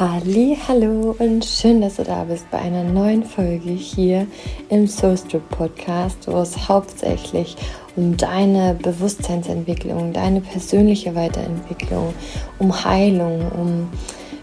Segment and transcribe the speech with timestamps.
[0.00, 4.26] Halli, hallo und schön, dass du da bist bei einer neuen Folge hier
[4.70, 7.56] im Soul Strip Podcast, wo es hauptsächlich
[7.94, 12.14] um deine Bewusstseinsentwicklung, deine persönliche Weiterentwicklung,
[12.58, 13.90] um Heilung, um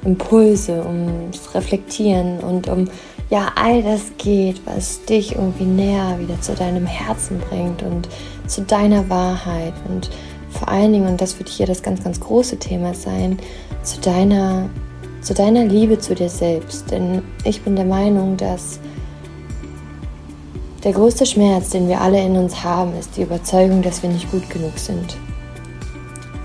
[0.05, 2.87] Impulse, ums Reflektieren und um
[3.31, 8.07] ja all das geht, was dich irgendwie näher wieder zu deinem Herzen bringt und
[8.45, 10.11] zu deiner Wahrheit und
[10.51, 13.39] vor allen Dingen, und das wird hier das ganz, ganz große Thema sein,
[13.81, 14.69] zu deiner
[15.21, 16.89] zu deiner Liebe zu dir selbst.
[16.91, 18.79] Denn ich bin der Meinung, dass
[20.83, 24.31] der größte Schmerz, den wir alle in uns haben, ist die Überzeugung, dass wir nicht
[24.31, 25.17] gut genug sind.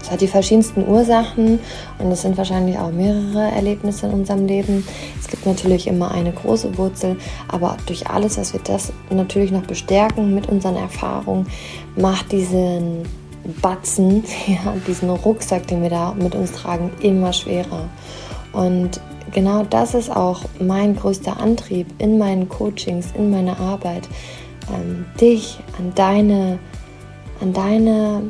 [0.02, 1.60] Es hat die verschiedensten Ursachen
[1.98, 4.86] und es sind wahrscheinlich auch mehrere Erlebnisse in unserem Leben.
[5.18, 7.16] Es gibt natürlich immer eine große Wurzel,
[7.48, 11.46] aber durch alles, was wir das natürlich noch bestärken mit unseren Erfahrungen,
[11.96, 13.04] macht diesen
[13.62, 17.88] Batzen, ja, diesen Rucksack, den wir da mit uns tragen, immer schwerer.
[18.54, 19.00] Und
[19.32, 24.08] genau das ist auch mein größter Antrieb in meinen Coachings, in meiner Arbeit,
[24.72, 26.58] ähm, dich an deine,
[27.40, 28.22] an deine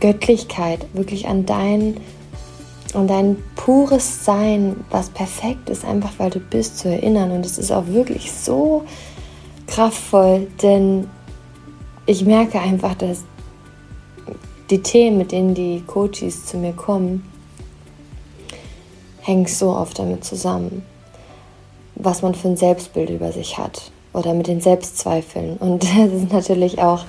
[0.00, 1.96] Göttlichkeit, wirklich an dein,
[2.94, 7.30] an dein pures Sein, was perfekt ist, einfach weil du bist, zu erinnern.
[7.30, 8.84] Und es ist auch wirklich so
[9.66, 11.08] kraftvoll, denn
[12.06, 13.24] ich merke einfach, dass
[14.68, 17.29] die Themen, mit denen die Coaches zu mir kommen,
[19.30, 20.84] hängt so oft damit zusammen,
[21.94, 25.56] was man für ein Selbstbild über sich hat oder mit den Selbstzweifeln.
[25.56, 27.04] Und das ist natürlich auch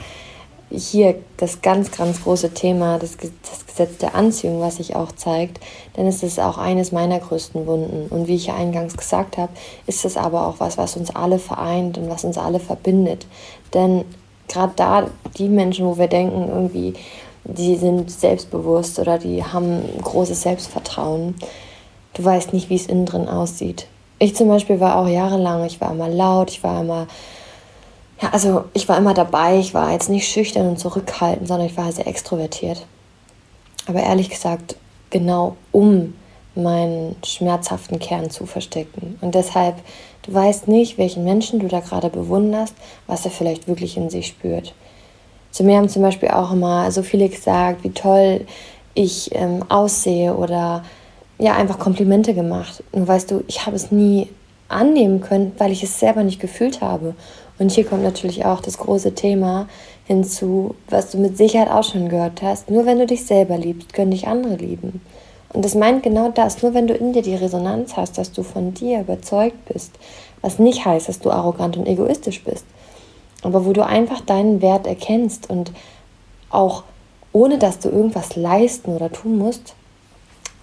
[0.70, 5.60] hier das ganz, ganz große Thema, das, das Gesetz der Anziehung, was sich auch zeigt,
[5.98, 8.08] denn es ist auch eines meiner größten Wunden.
[8.10, 9.52] Und wie ich ja eingangs gesagt habe,
[9.88, 13.26] ist es aber auch was, was uns alle vereint und was uns alle verbindet.
[13.74, 14.06] Denn
[14.48, 16.94] gerade da, die Menschen, wo wir denken, irgendwie,
[17.44, 21.36] die sind selbstbewusst oder die haben großes Selbstvertrauen,
[22.14, 23.88] Du weißt nicht, wie es innen drin aussieht.
[24.20, 27.08] Ich zum Beispiel war auch jahrelang, ich war immer laut, ich war immer,
[28.22, 31.78] ja, also ich war immer dabei, ich war jetzt nicht schüchtern und zurückhaltend, sondern ich
[31.78, 32.86] war sehr extrovertiert.
[33.88, 34.76] Aber ehrlich gesagt,
[35.10, 36.14] genau um
[36.54, 39.18] meinen schmerzhaften Kern zu verstecken.
[39.22, 39.76] Und deshalb,
[40.24, 42.76] du weißt nicht, welchen Menschen du da gerade bewunderst,
[43.08, 44.74] was er vielleicht wirklich in sich spürt.
[45.52, 48.46] Zu mir haben zum Beispiel auch immer so viele gesagt, wie toll
[48.94, 50.84] ich ähm, aussehe oder
[51.42, 52.84] ja einfach Komplimente gemacht.
[52.92, 54.30] Und weißt du, ich habe es nie
[54.70, 57.16] annehmen können, weil ich es selber nicht gefühlt habe.
[57.60, 59.68] Und hier kommt natürlich auch das große Thema
[60.06, 62.70] hinzu, was du mit Sicherheit auch schon gehört hast.
[62.70, 65.02] Nur wenn du dich selber liebst, können dich andere lieben.
[65.52, 66.62] Und das meint genau das.
[66.62, 69.92] Nur wenn du in dir die Resonanz hast, dass du von dir überzeugt bist,
[70.42, 72.66] was nicht heißt, dass du arrogant und egoistisch bist,
[73.44, 75.72] aber wo du einfach deinen Wert erkennst und
[76.50, 76.84] auch
[77.34, 79.76] ohne dass du irgendwas leisten oder tun musst,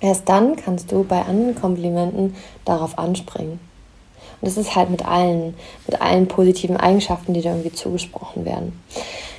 [0.01, 3.61] Erst dann kannst du bei anderen Komplimenten darauf anspringen.
[4.41, 5.55] Und das ist halt mit allen,
[5.87, 8.81] mit allen positiven Eigenschaften, die da irgendwie zugesprochen werden.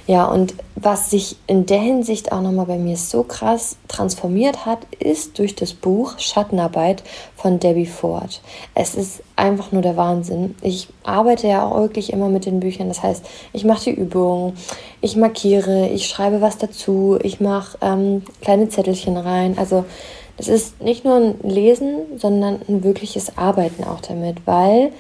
[0.10, 4.80] Ja, und was sich in der Hinsicht auch nochmal bei mir so krass transformiert hat,
[4.98, 7.04] ist durch das Buch Schattenarbeit
[7.36, 8.42] von Debbie Ford.
[8.74, 10.56] Es ist einfach nur der Wahnsinn.
[10.64, 12.88] Ich arbeite ja auch wirklich immer mit den Büchern.
[12.88, 14.54] Das heißt, ich mache die Übungen,
[15.00, 19.60] ich markiere, ich schreibe was dazu, ich mache ähm, kleine Zettelchen rein.
[19.60, 19.86] Also
[20.40, 24.92] es ist nicht nur ein Lesen, sondern ein wirkliches Arbeiten auch damit, weil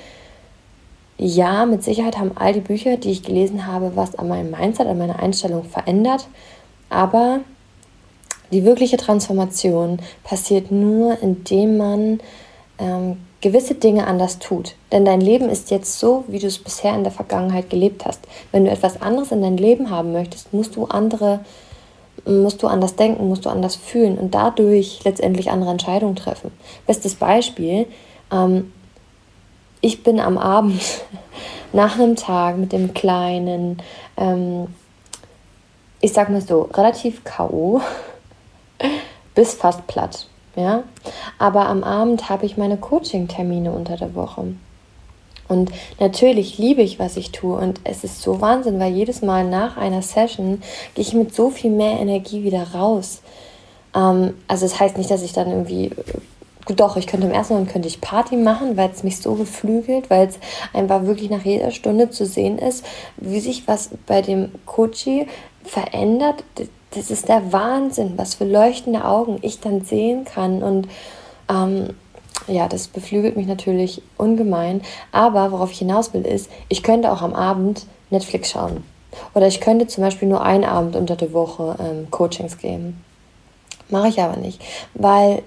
[1.18, 4.88] ja, mit Sicherheit haben all die Bücher, die ich gelesen habe, was an meinem Mindset,
[4.88, 6.28] an meiner Einstellung verändert,
[6.90, 7.42] aber
[8.52, 12.20] die wirkliche Transformation passiert nur, indem man
[12.80, 14.76] ähm, gewisse Dinge anders tut.
[14.92, 18.22] Denn dein Leben ist jetzt so, wie du es bisher in der Vergangenheit gelebt hast.
[18.52, 21.42] Wenn du etwas anderes in dein Leben haben möchtest, musst du andere
[22.26, 26.52] musst du anders denken, musst du anders fühlen und dadurch letztendlich andere Entscheidungen treffen.
[26.88, 27.88] Bestes Beispiel,
[28.32, 28.72] ähm,
[29.82, 30.82] ich bin am Abend
[31.74, 33.82] nach einem Tag mit dem Kleinen,
[34.18, 34.68] ähm,
[36.02, 37.82] ich sag mal so, relativ K.O.
[39.36, 40.28] bis fast platt.
[40.56, 40.84] Ja?
[41.38, 44.54] Aber am Abend habe ich meine Coaching-Termine unter der Woche.
[45.50, 47.58] Und natürlich liebe ich, was ich tue.
[47.58, 50.62] Und es ist so Wahnsinn, weil jedes Mal nach einer Session
[50.94, 53.22] gehe ich mit so viel mehr Energie wieder raus.
[53.94, 55.92] Ähm, also es das heißt nicht, dass ich dann irgendwie
[56.70, 59.34] gut, doch, ich könnte im ersten Moment könnte ich Party machen, weil es mich so
[59.34, 60.40] beflügelt, weil es
[60.72, 62.86] einfach wirklich nach jeder Stunde zu sehen ist,
[63.18, 65.28] wie sich was bei dem Coachie
[65.64, 66.44] verändert.
[66.92, 70.62] Das ist der Wahnsinn, was für leuchtende Augen ich dann sehen kann.
[70.62, 70.88] Und
[71.50, 71.96] ähm,
[72.48, 74.82] ja, das beflügelt mich natürlich ungemein.
[75.12, 78.84] Aber worauf ich hinaus will, ist, ich könnte auch am Abend Netflix schauen.
[79.34, 83.04] Oder ich könnte zum Beispiel nur einen Abend unter der Woche ähm, Coachings geben.
[83.90, 84.62] Mache ich aber nicht,
[84.94, 85.42] weil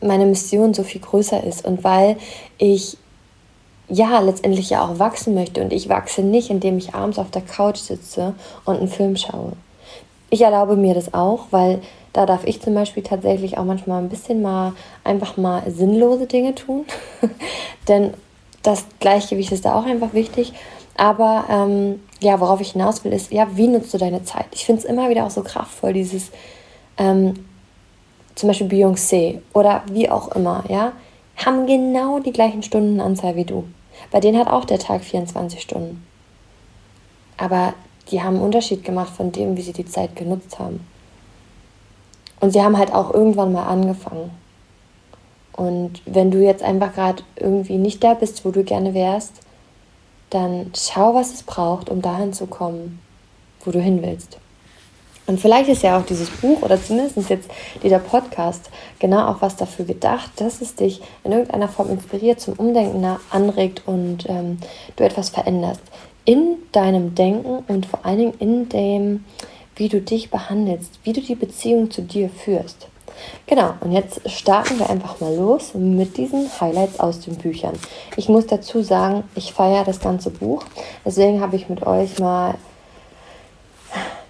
[0.00, 2.16] meine Mission so viel größer ist und weil
[2.58, 2.96] ich
[3.88, 7.42] ja letztendlich ja auch wachsen möchte und ich wachse nicht, indem ich abends auf der
[7.42, 8.34] Couch sitze
[8.64, 9.52] und einen Film schaue.
[10.30, 14.08] Ich erlaube mir das auch, weil da darf ich zum Beispiel tatsächlich auch manchmal ein
[14.08, 14.74] bisschen mal
[15.04, 16.84] einfach mal sinnlose Dinge tun.
[17.88, 18.14] Denn
[18.62, 20.52] das Gleichgewicht ist da auch einfach wichtig.
[20.96, 24.46] Aber ähm, ja, worauf ich hinaus will, ist, ja, wie nutzt du deine Zeit?
[24.52, 26.30] Ich finde es immer wieder auch so kraftvoll, dieses
[26.98, 27.46] ähm,
[28.34, 30.92] zum Beispiel Beyoncé oder wie auch immer, ja,
[31.36, 33.64] haben genau die gleichen Stundenanzahl wie du.
[34.10, 36.06] Bei denen hat auch der Tag 24 Stunden.
[37.36, 37.74] Aber
[38.10, 40.86] die haben einen Unterschied gemacht von dem, wie sie die Zeit genutzt haben.
[42.42, 44.32] Und sie haben halt auch irgendwann mal angefangen.
[45.52, 49.34] Und wenn du jetzt einfach gerade irgendwie nicht da bist, wo du gerne wärst,
[50.30, 53.00] dann schau, was es braucht, um dahin zu kommen,
[53.64, 54.38] wo du hin willst.
[55.28, 57.48] Und vielleicht ist ja auch dieses Buch oder zumindest jetzt
[57.80, 62.54] dieser Podcast genau auch was dafür gedacht, dass es dich in irgendeiner Form inspiriert, zum
[62.54, 64.58] Umdenken anregt und ähm,
[64.96, 65.82] du etwas veränderst.
[66.24, 69.24] In deinem Denken und vor allen Dingen in dem,
[69.76, 72.88] wie du dich behandelst, wie du die Beziehung zu dir führst.
[73.46, 77.78] Genau, und jetzt starten wir einfach mal los mit diesen Highlights aus den Büchern.
[78.16, 80.64] Ich muss dazu sagen, ich feiere das ganze Buch.
[81.04, 82.54] Deswegen habe ich mit euch mal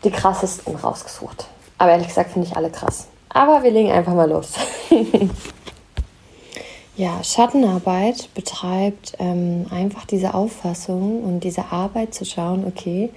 [0.04, 1.46] die krassesten rausgesucht.
[1.78, 3.08] Aber ehrlich gesagt finde ich alle krass.
[3.28, 4.52] Aber wir legen einfach mal los.
[6.96, 13.10] ja, Schattenarbeit betreibt ähm, einfach diese Auffassung und diese Arbeit zu schauen, okay,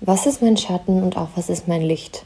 [0.00, 2.24] was ist mein Schatten und auch was ist mein Licht?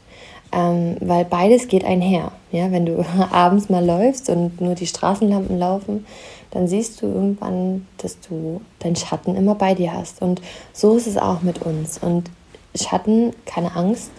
[0.51, 2.31] Ähm, weil beides geht einher.
[2.51, 2.71] Ja?
[2.71, 6.05] Wenn du abends mal läufst und nur die Straßenlampen laufen,
[6.51, 10.21] dann siehst du irgendwann, dass du deinen Schatten immer bei dir hast.
[10.21, 10.41] Und
[10.71, 11.97] so ist es auch mit uns.
[11.97, 12.31] Und
[12.75, 14.11] Schatten, keine Angst.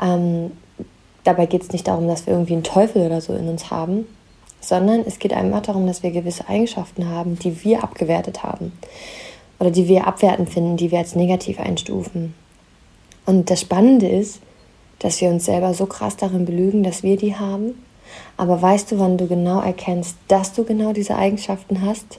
[0.00, 0.52] Ähm,
[1.24, 4.06] dabei geht es nicht darum, dass wir irgendwie einen Teufel oder so in uns haben,
[4.60, 8.72] sondern es geht einfach darum, dass wir gewisse Eigenschaften haben, die wir abgewertet haben
[9.58, 12.34] oder die wir abwertend finden, die wir als negativ einstufen.
[13.26, 14.40] Und das Spannende ist,
[14.98, 17.82] dass wir uns selber so krass darin belügen, dass wir die haben.
[18.36, 22.18] Aber weißt du, wann du genau erkennst, dass du genau diese Eigenschaften hast?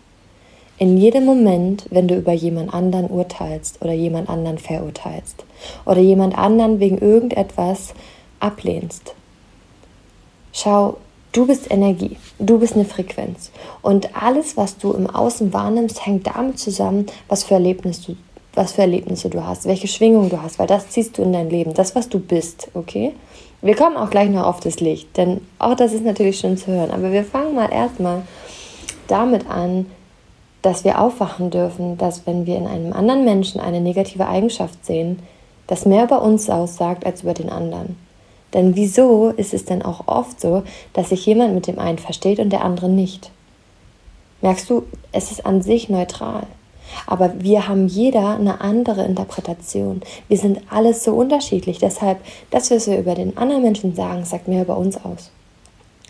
[0.78, 5.46] In jedem Moment, wenn du über jemand anderen urteilst oder jemand anderen verurteilst
[5.86, 7.94] oder jemand anderen wegen irgendetwas
[8.40, 9.14] ablehnst.
[10.54, 10.98] Schau,
[11.34, 13.52] du bist Energie, du bist eine Frequenz
[13.84, 18.18] und alles, was du im Außen wahrnimmst, hängt damit zusammen, was für Erlebnisse du,
[18.54, 21.50] was für Erlebnisse du hast, welche Schwingung du hast, weil das ziehst du in dein
[21.50, 23.14] Leben, das, was du bist, okay?
[23.62, 26.68] Wir kommen auch gleich noch auf das Licht, denn auch das ist natürlich schön zu
[26.72, 28.24] hören, aber wir fangen mal erstmal
[29.08, 29.86] damit an,
[30.62, 35.20] dass wir aufwachen dürfen, dass wenn wir in einem anderen Menschen eine negative Eigenschaft sehen,
[35.68, 37.98] das mehr über uns aussagt als über den anderen.
[38.54, 40.64] Denn wieso ist es denn auch oft so,
[40.94, 43.32] dass sich jemand mit dem einen versteht und der andere nicht?
[44.42, 46.44] Merkst du, es ist an sich neutral.
[47.08, 50.02] Aber wir haben jeder eine andere Interpretation.
[50.28, 51.80] Wir sind alles so unterschiedlich.
[51.80, 55.32] Deshalb, das, was wir über den anderen Menschen sagen, sagt mehr über uns aus.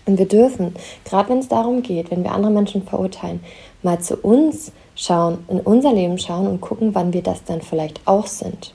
[0.05, 0.73] Und wir dürfen,
[1.05, 3.39] gerade wenn es darum geht, wenn wir andere Menschen verurteilen,
[3.83, 8.01] mal zu uns schauen, in unser Leben schauen und gucken, wann wir das dann vielleicht
[8.05, 8.73] auch sind.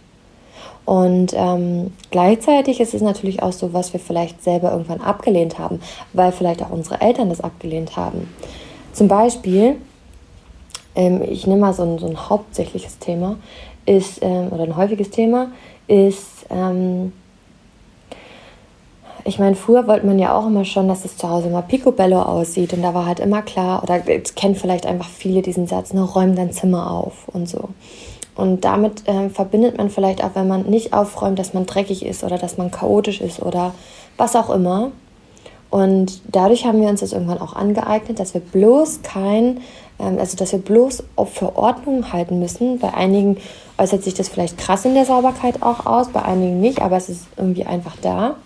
[0.85, 5.81] Und ähm, gleichzeitig ist es natürlich auch so, was wir vielleicht selber irgendwann abgelehnt haben,
[6.13, 8.29] weil vielleicht auch unsere Eltern das abgelehnt haben.
[8.93, 9.77] Zum Beispiel,
[10.97, 13.37] ähm, ich nehme mal so ein, so ein hauptsächliches Thema,
[13.85, 15.53] ist, ähm, oder ein häufiges Thema,
[15.87, 17.13] ist, ähm,
[19.25, 22.23] ich meine, früher wollte man ja auch immer schon, dass es zu Hause mal picobello
[22.23, 25.93] aussieht und da war halt immer klar, oder jetzt kennen vielleicht einfach viele diesen Satz,
[25.93, 27.71] ne, räum dein Zimmer auf und so.
[28.37, 32.23] Und damit äh, verbindet man vielleicht auch, wenn man nicht aufräumt, dass man dreckig ist
[32.23, 33.75] oder dass man chaotisch ist oder
[34.17, 34.93] was auch immer.
[35.71, 39.61] Und dadurch haben wir uns das irgendwann auch angeeignet, dass wir bloß kein,
[39.99, 42.79] also dass wir bloß auf Verordnungen halten müssen.
[42.79, 43.39] Bei einigen
[43.79, 47.09] äußert sich das vielleicht krass in der Sauberkeit auch aus, bei einigen nicht, aber es
[47.09, 48.37] ist irgendwie einfach da.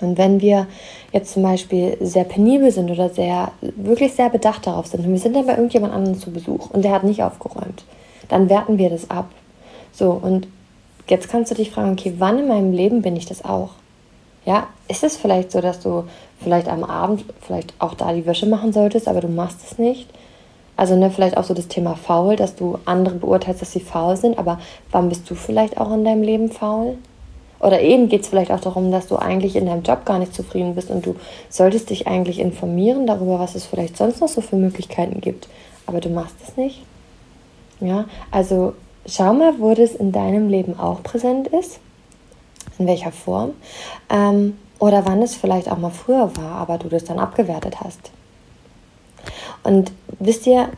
[0.00, 0.66] Und wenn wir
[1.12, 5.18] jetzt zum Beispiel sehr penibel sind oder sehr, wirklich sehr bedacht darauf sind und wir
[5.18, 7.84] sind dann bei irgendjemand anderem zu Besuch und der hat nicht aufgeräumt,
[8.28, 9.30] dann werten wir das ab.
[9.92, 10.48] So, und
[11.08, 13.70] jetzt kannst du dich fragen, okay, wann in meinem Leben bin ich das auch?
[14.44, 16.04] Ja, ist es vielleicht so, dass du
[16.40, 20.08] vielleicht am Abend vielleicht auch da die Wäsche machen solltest, aber du machst es nicht?
[20.76, 24.16] Also ne, vielleicht auch so das Thema faul, dass du andere beurteilst, dass sie faul
[24.16, 24.58] sind, aber
[24.90, 26.96] wann bist du vielleicht auch in deinem Leben faul?
[27.60, 30.34] Oder eben geht es vielleicht auch darum, dass du eigentlich in deinem Job gar nicht
[30.34, 31.16] zufrieden bist und du
[31.48, 35.48] solltest dich eigentlich informieren darüber, was es vielleicht sonst noch so für Möglichkeiten gibt.
[35.86, 36.82] Aber du machst es nicht.
[37.80, 38.74] Ja, also
[39.06, 41.78] schau mal, wo das in deinem Leben auch präsent ist.
[42.78, 43.52] In welcher Form.
[44.10, 48.10] Ähm, oder wann es vielleicht auch mal früher war, aber du das dann abgewertet hast.
[49.62, 50.68] Und wisst ihr,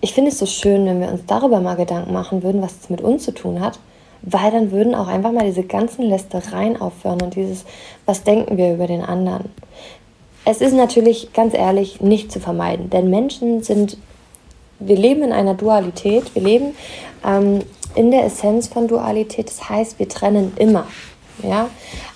[0.00, 2.90] ich finde es so schön, wenn wir uns darüber mal Gedanken machen würden, was es
[2.90, 3.78] mit uns zu tun hat,
[4.22, 7.64] weil dann würden auch einfach mal diese ganzen Lästereien aufhören und dieses,
[8.06, 9.50] was denken wir über den anderen.
[10.44, 13.98] Es ist natürlich, ganz ehrlich, nicht zu vermeiden, denn Menschen sind,
[14.78, 16.74] wir leben in einer Dualität, wir leben
[17.26, 17.60] ähm,
[17.94, 20.86] in der Essenz von Dualität, das heißt, wir trennen immer,
[21.42, 21.68] ja,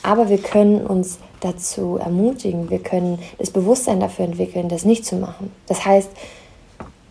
[0.02, 5.16] aber wir können uns dazu ermutigen, wir können das Bewusstsein dafür entwickeln, das nicht zu
[5.16, 5.52] machen.
[5.66, 6.10] Das heißt,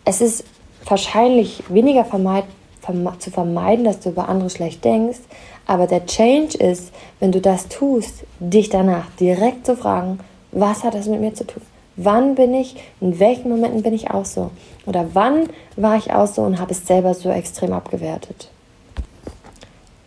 [0.06, 0.44] es ist
[0.86, 2.46] wahrscheinlich weniger vermeid,
[2.82, 5.20] verme zu vermeiden, dass du über andere schlecht denkst,
[5.66, 10.20] aber der Change ist, wenn du das tust, dich danach direkt zu fragen,
[10.52, 11.62] was hat das mit mir zu tun?
[11.96, 14.50] Wann bin ich, in welchen Momenten bin ich auch so?
[14.86, 18.50] Oder wann war ich auch so und habe es selber so extrem abgewertet?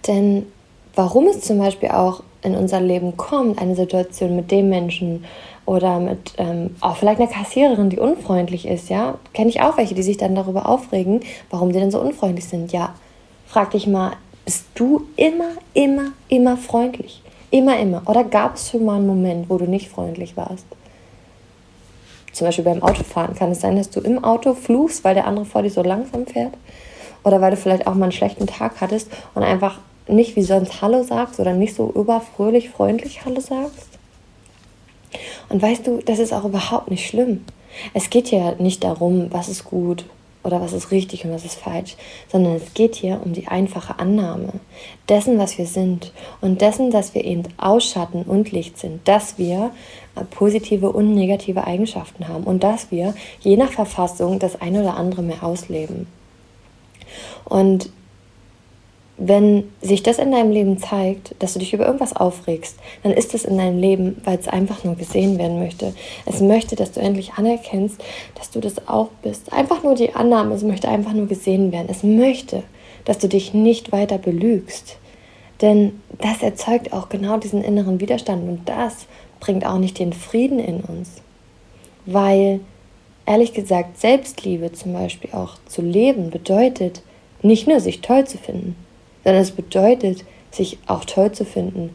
[0.06, 0.47] Denn
[0.95, 5.25] warum es zum Beispiel auch in unser Leben kommt, eine Situation mit dem Menschen
[5.67, 9.95] oder mit ähm, auch vielleicht einer Kassiererin, die unfreundlich ist, ja, kenne ich auch welche,
[9.95, 12.73] die sich dann darüber aufregen, warum die denn so unfreundlich sind.
[12.73, 12.95] Ja,
[13.47, 14.12] frag dich mal,
[14.45, 17.21] bist du immer, immer, immer freundlich?
[17.50, 18.03] Immer, immer.
[18.07, 20.67] Oder gab es schon mal einen Moment, wo du nicht freundlich warst?
[22.33, 25.47] Zum Beispiel beim Autofahren kann es sein, dass du im Auto fluchst, weil der andere
[25.47, 26.53] vor dir so langsam fährt.
[27.25, 30.81] Oder weil du vielleicht auch mal einen schlechten Tag hattest und einfach nicht wie sonst
[30.83, 33.89] Hallo sagst oder nicht so überfröhlich freundlich Hallo sagst.
[35.49, 37.45] Und weißt du, das ist auch überhaupt nicht schlimm.
[37.95, 40.05] Es geht ja nicht darum, was ist gut
[40.47, 41.97] oder was ist richtig und was ist falsch,
[42.31, 44.53] sondern es geht hier um die einfache Annahme
[45.09, 49.73] dessen, was wir sind und dessen, dass wir eben Ausschatten und Licht sind, dass wir
[50.15, 54.97] äh, positive und negative Eigenschaften haben und dass wir je nach Verfassung das eine oder
[54.97, 56.07] andere mehr ausleben.
[57.45, 57.91] Und
[59.18, 63.35] wenn sich das in deinem Leben zeigt, dass du dich über irgendwas aufregst, dann ist
[63.35, 65.94] es in deinem Leben, weil es einfach nur gesehen werden möchte.
[66.26, 67.99] Es möchte, dass du endlich anerkennst,
[68.35, 69.52] dass du das auch bist.
[69.52, 71.88] Einfach nur die Annahme, es möchte einfach nur gesehen werden.
[71.88, 72.62] Es möchte,
[73.06, 74.99] dass du dich nicht weiter belügst.
[75.62, 79.06] Denn das erzeugt auch genau diesen inneren Widerstand und das
[79.40, 81.23] bringt auch nicht den Frieden in uns.
[82.04, 82.61] Weil,
[83.25, 87.00] ehrlich gesagt, Selbstliebe zum Beispiel auch zu leben bedeutet,
[87.40, 88.76] nicht nur sich toll zu finden,
[89.26, 91.90] sondern es bedeutet, sich auch toll zu finden,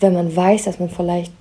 [0.00, 1.32] wenn man weiß, dass man vielleicht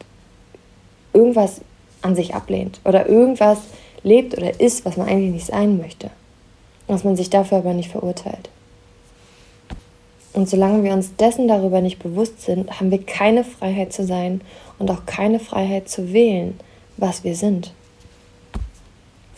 [1.11, 1.59] irgendwas
[2.01, 3.59] an sich ablehnt oder irgendwas
[4.03, 6.11] lebt oder ist, was man eigentlich nicht sein möchte.
[6.87, 8.49] Dass man sich dafür aber nicht verurteilt.
[10.31, 14.39] Und solange wir uns dessen darüber nicht bewusst sind, haben wir keine Freiheit zu sein
[14.77, 16.57] und auch keine Freiheit zu wählen,
[16.95, 17.73] was wir sind.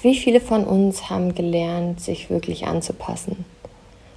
[0.04, 3.44] Wie viele von uns haben gelernt, sich wirklich anzupassen?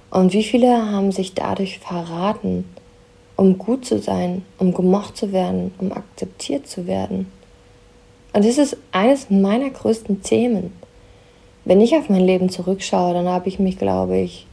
[0.09, 2.65] Und wie viele haben sich dadurch verraten,
[3.35, 7.31] um gut zu sein, um gemocht zu werden, um akzeptiert zu werden?
[8.33, 10.73] Und das ist eines meiner größten Themen.
[11.63, 14.45] Wenn ich auf mein Leben zurückschaue, dann habe ich mich, glaube ich,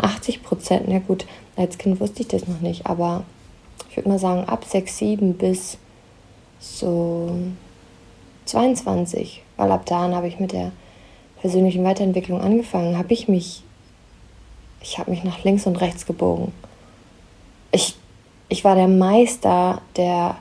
[0.00, 3.24] 80 Prozent, na gut, als Kind wusste ich das noch nicht, aber
[3.90, 5.78] ich würde mal sagen, ab 6, 7 bis
[6.60, 7.30] so
[8.44, 10.72] 22, weil ab da habe ich mit der
[11.40, 13.62] persönlichen Weiterentwicklung angefangen, habe ich mich,
[14.80, 16.52] ich habe mich nach links und rechts gebogen.
[17.72, 17.96] Ich,
[18.48, 20.36] ich war der Meister, der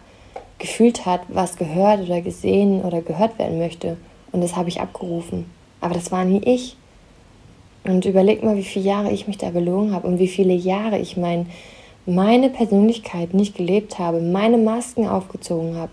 [0.59, 3.97] gefühlt hat, was gehört oder gesehen oder gehört werden möchte.
[4.31, 5.45] Und das habe ich abgerufen.
[5.81, 6.75] Aber das war nie ich.
[7.83, 10.97] Und überleg mal, wie viele Jahre ich mich da belogen habe und wie viele Jahre
[10.97, 11.47] ich mein,
[12.05, 15.91] meine Persönlichkeit nicht gelebt habe, meine Masken aufgezogen habe.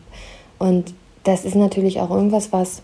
[0.59, 2.83] Und das ist natürlich auch irgendwas, was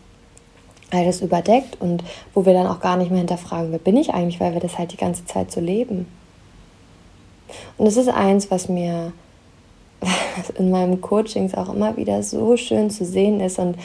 [0.90, 2.02] alles überdeckt und
[2.34, 4.78] wo wir dann auch gar nicht mehr hinterfragen, wer bin ich eigentlich, weil wir das
[4.78, 6.06] halt die ganze Zeit so leben.
[7.78, 9.12] Und das ist eins, was mir
[10.58, 13.76] in meinen Coachings auch immer wieder so schön zu sehen ist und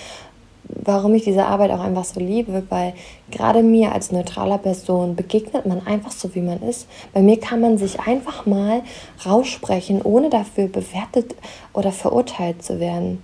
[0.67, 2.93] warum ich diese Arbeit auch einfach so liebe, weil
[3.29, 6.87] gerade mir als neutraler Person begegnet man einfach so, wie man ist.
[7.13, 8.81] Bei mir kann man sich einfach mal
[9.25, 11.35] raussprechen, ohne dafür bewertet
[11.73, 13.21] oder verurteilt zu werden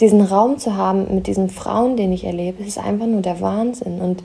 [0.00, 4.00] diesen Raum zu haben mit diesen Frauen, den ich erlebe, ist einfach nur der Wahnsinn.
[4.00, 4.22] Und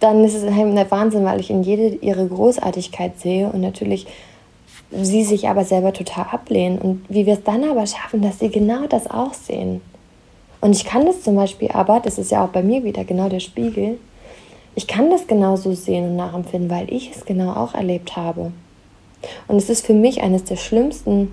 [0.00, 4.06] dann ist es der Wahnsinn, weil ich in jede ihre Großartigkeit sehe und natürlich
[4.90, 6.78] sie sich aber selber total ablehnen.
[6.78, 9.80] Und wie wir es dann aber schaffen, dass sie genau das auch sehen.
[10.60, 13.28] Und ich kann das zum Beispiel aber, das ist ja auch bei mir wieder genau
[13.28, 13.98] der Spiegel,
[14.74, 18.52] ich kann das genauso sehen und nachempfinden, weil ich es genau auch erlebt habe.
[19.48, 21.32] Und es ist für mich eines der schlimmsten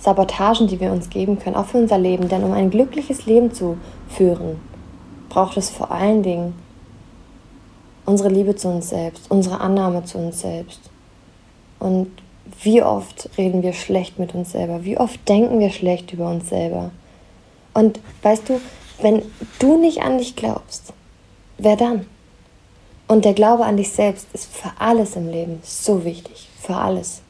[0.00, 2.28] Sabotagen, die wir uns geben können, auch für unser Leben.
[2.28, 3.76] Denn um ein glückliches Leben zu
[4.08, 4.56] führen,
[5.28, 6.54] braucht es vor allen Dingen
[8.06, 10.80] unsere Liebe zu uns selbst, unsere Annahme zu uns selbst.
[11.78, 12.10] Und
[12.62, 14.84] wie oft reden wir schlecht mit uns selber?
[14.84, 16.90] Wie oft denken wir schlecht über uns selber?
[17.74, 18.60] Und weißt du,
[19.00, 19.22] wenn
[19.58, 20.92] du nicht an dich glaubst,
[21.58, 22.06] wer dann?
[23.06, 27.22] Und der Glaube an dich selbst ist für alles im Leben so wichtig, für alles.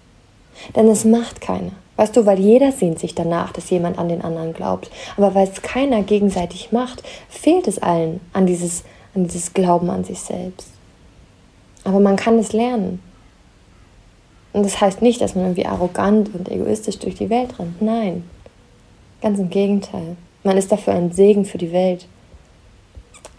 [0.76, 1.72] Denn es macht keiner.
[2.00, 4.90] Weißt du, weil jeder sehnt sich danach, dass jemand an den anderen glaubt.
[5.18, 10.02] Aber weil es keiner gegenseitig macht, fehlt es allen an dieses, an dieses Glauben an
[10.02, 10.68] sich selbst.
[11.84, 13.02] Aber man kann es lernen.
[14.54, 17.82] Und das heißt nicht, dass man irgendwie arrogant und egoistisch durch die Welt rennt.
[17.82, 18.24] Nein,
[19.20, 20.16] ganz im Gegenteil.
[20.42, 22.06] Man ist dafür ein Segen für die Welt.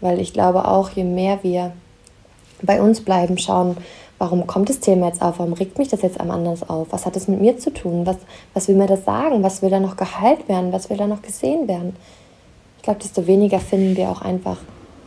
[0.01, 1.71] Weil ich glaube auch, je mehr wir
[2.61, 3.75] bei uns bleiben, schauen,
[4.21, 5.39] warum kommt das Thema jetzt auf?
[5.39, 6.85] Warum regt mich das jetzt am anders auf?
[6.91, 8.05] Was hat das mit mir zu tun?
[8.05, 8.17] Was,
[8.53, 9.41] was will mir das sagen?
[9.41, 10.71] Was will da noch geheilt werden?
[10.71, 11.95] Was will da noch gesehen werden?
[12.77, 14.57] Ich glaube, desto weniger finden wir auch einfach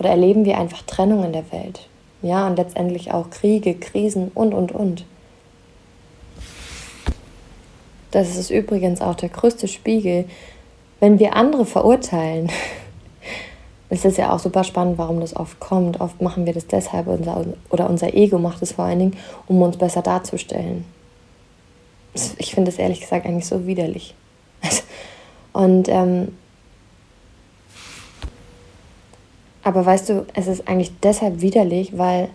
[0.00, 1.88] oder erleben wir einfach Trennung in der Welt.
[2.22, 5.04] Ja, und letztendlich auch Kriege, Krisen und, und, und.
[8.10, 10.24] Das ist übrigens auch der größte Spiegel,
[10.98, 12.50] wenn wir andere verurteilen
[13.94, 16.00] es ist ja auch super spannend, warum das oft kommt.
[16.00, 19.62] Oft machen wir das deshalb, unser, oder unser Ego macht es vor allen Dingen, um
[19.62, 20.84] uns besser darzustellen.
[22.38, 24.14] Ich finde es ehrlich gesagt eigentlich so widerlich.
[25.52, 26.36] Und ähm,
[29.62, 32.28] aber weißt du, es ist eigentlich deshalb widerlich, weil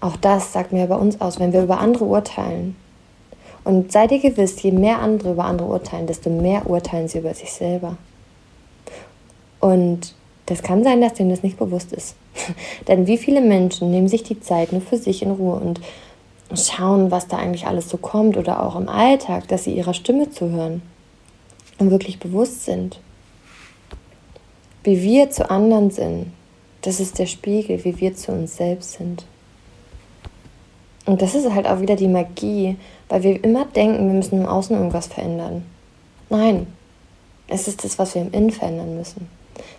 [0.00, 2.76] auch das sagt mir bei uns aus, wenn wir über andere urteilen.
[3.62, 7.34] Und seid ihr gewiss, je mehr andere über andere urteilen, desto mehr urteilen sie über
[7.34, 7.96] sich selber.
[9.60, 10.14] Und
[10.46, 12.16] das kann sein, dass denen das nicht bewusst ist.
[12.88, 15.80] Denn wie viele Menschen nehmen sich die Zeit nur für sich in Ruhe und
[16.54, 20.30] schauen, was da eigentlich alles so kommt oder auch im Alltag, dass sie ihrer Stimme
[20.30, 20.82] zuhören
[21.78, 23.00] und wirklich bewusst sind.
[24.82, 26.26] Wie wir zu anderen sind,
[26.82, 29.24] das ist der Spiegel, wie wir zu uns selbst sind.
[31.06, 32.76] Und das ist halt auch wieder die Magie,
[33.08, 35.64] weil wir immer denken, wir müssen im Außen irgendwas verändern.
[36.28, 36.66] Nein,
[37.48, 39.28] es ist das, was wir im Innen verändern müssen.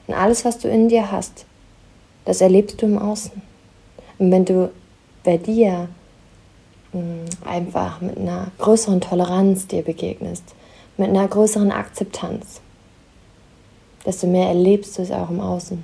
[0.07, 1.45] Und alles, was du in dir hast,
[2.25, 3.31] das erlebst du im Außen.
[4.17, 4.71] Und wenn du
[5.23, 5.89] bei dir
[6.91, 10.43] hm, einfach mit einer größeren Toleranz dir begegnest,
[10.97, 12.61] mit einer größeren Akzeptanz,
[14.05, 15.83] desto mehr erlebst du es auch im Außen.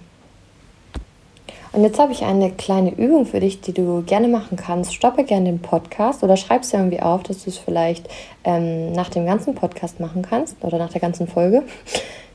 [1.73, 4.93] Und jetzt habe ich eine kleine Übung für dich, die du gerne machen kannst.
[4.93, 8.09] Stoppe gerne den Podcast oder schreib es irgendwie auf, dass du es vielleicht
[8.43, 11.63] ähm, nach dem ganzen Podcast machen kannst oder nach der ganzen Folge.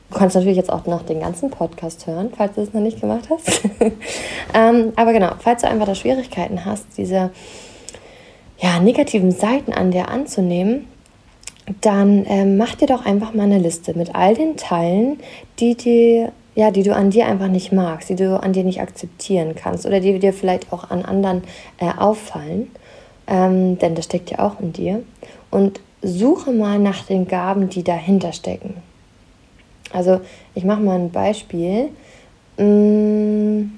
[0.09, 3.01] Du kannst natürlich jetzt auch noch den ganzen Podcast hören, falls du es noch nicht
[3.01, 3.61] gemacht hast.
[4.53, 7.31] ähm, aber genau, falls du einfach da Schwierigkeiten hast, diese
[8.57, 10.87] ja, negativen Seiten an dir anzunehmen,
[11.81, 15.19] dann ähm, mach dir doch einfach mal eine Liste mit all den Teilen,
[15.59, 18.81] die dir ja, die du an dir einfach nicht magst, die du an dir nicht
[18.81, 21.43] akzeptieren kannst oder die dir vielleicht auch an anderen
[21.77, 22.71] äh, auffallen,
[23.27, 25.03] ähm, denn das steckt ja auch in dir.
[25.51, 28.81] Und suche mal nach den Gaben, die dahinter stecken.
[29.91, 30.21] Also
[30.55, 31.89] ich mache mal ein Beispiel.
[32.57, 33.71] Mm,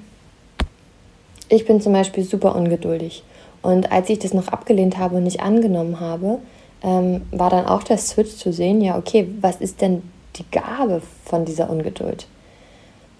[1.48, 3.22] ich bin zum Beispiel super ungeduldig.
[3.62, 6.38] Und als ich das noch abgelehnt habe und nicht angenommen habe,
[6.82, 10.02] ähm, war dann auch der Switch zu sehen, ja, okay, was ist denn
[10.36, 12.26] die Gabe von dieser Ungeduld?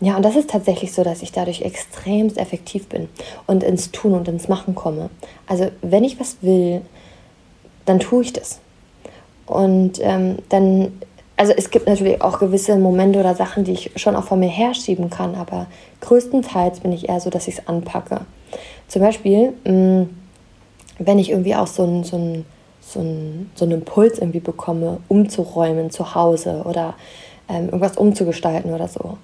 [0.01, 3.11] Ja, und das ist tatsächlich so, dass ich dadurch extremst effektiv bin
[3.47, 5.11] und ins Tun und ins Machen komme.
[5.47, 6.81] Also wenn ich was will,
[7.85, 8.61] dann tue ich das.
[9.45, 10.93] Und ähm, dann
[11.41, 14.51] also es gibt natürlich auch gewisse Momente oder Sachen, die ich schon auch von mir
[14.51, 15.69] herschieben kann, aber
[16.03, 18.27] größtenteils bin ich eher so, dass ich es anpacke.
[18.89, 20.11] Zum Beispiel, mm,
[20.99, 22.45] wenn ich irgendwie auch so einen, so,
[22.83, 26.93] so, einen, so einen Impuls irgendwie bekomme, umzuräumen zu Hause oder
[27.49, 29.17] ähm, irgendwas umzugestalten oder so,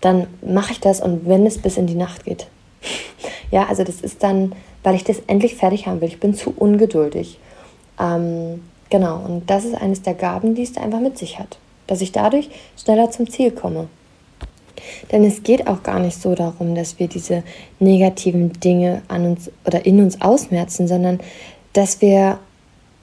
[0.00, 2.46] dann mache ich das und wenn es bis in die Nacht geht.
[3.50, 4.52] ja, also das ist dann,
[4.84, 6.08] weil ich das endlich fertig haben will.
[6.08, 7.40] Ich bin zu ungeduldig.
[7.98, 12.00] Ähm, Genau, und das ist eines der Gaben, die es einfach mit sich hat, dass
[12.00, 13.88] ich dadurch schneller zum Ziel komme.
[15.10, 17.42] Denn es geht auch gar nicht so darum, dass wir diese
[17.80, 21.20] negativen Dinge an uns oder in uns ausmerzen, sondern
[21.72, 22.38] dass wir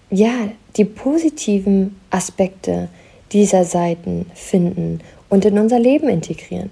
[0.09, 2.89] ja die positiven Aspekte
[3.31, 6.69] dieser Seiten finden und in unser Leben integrieren.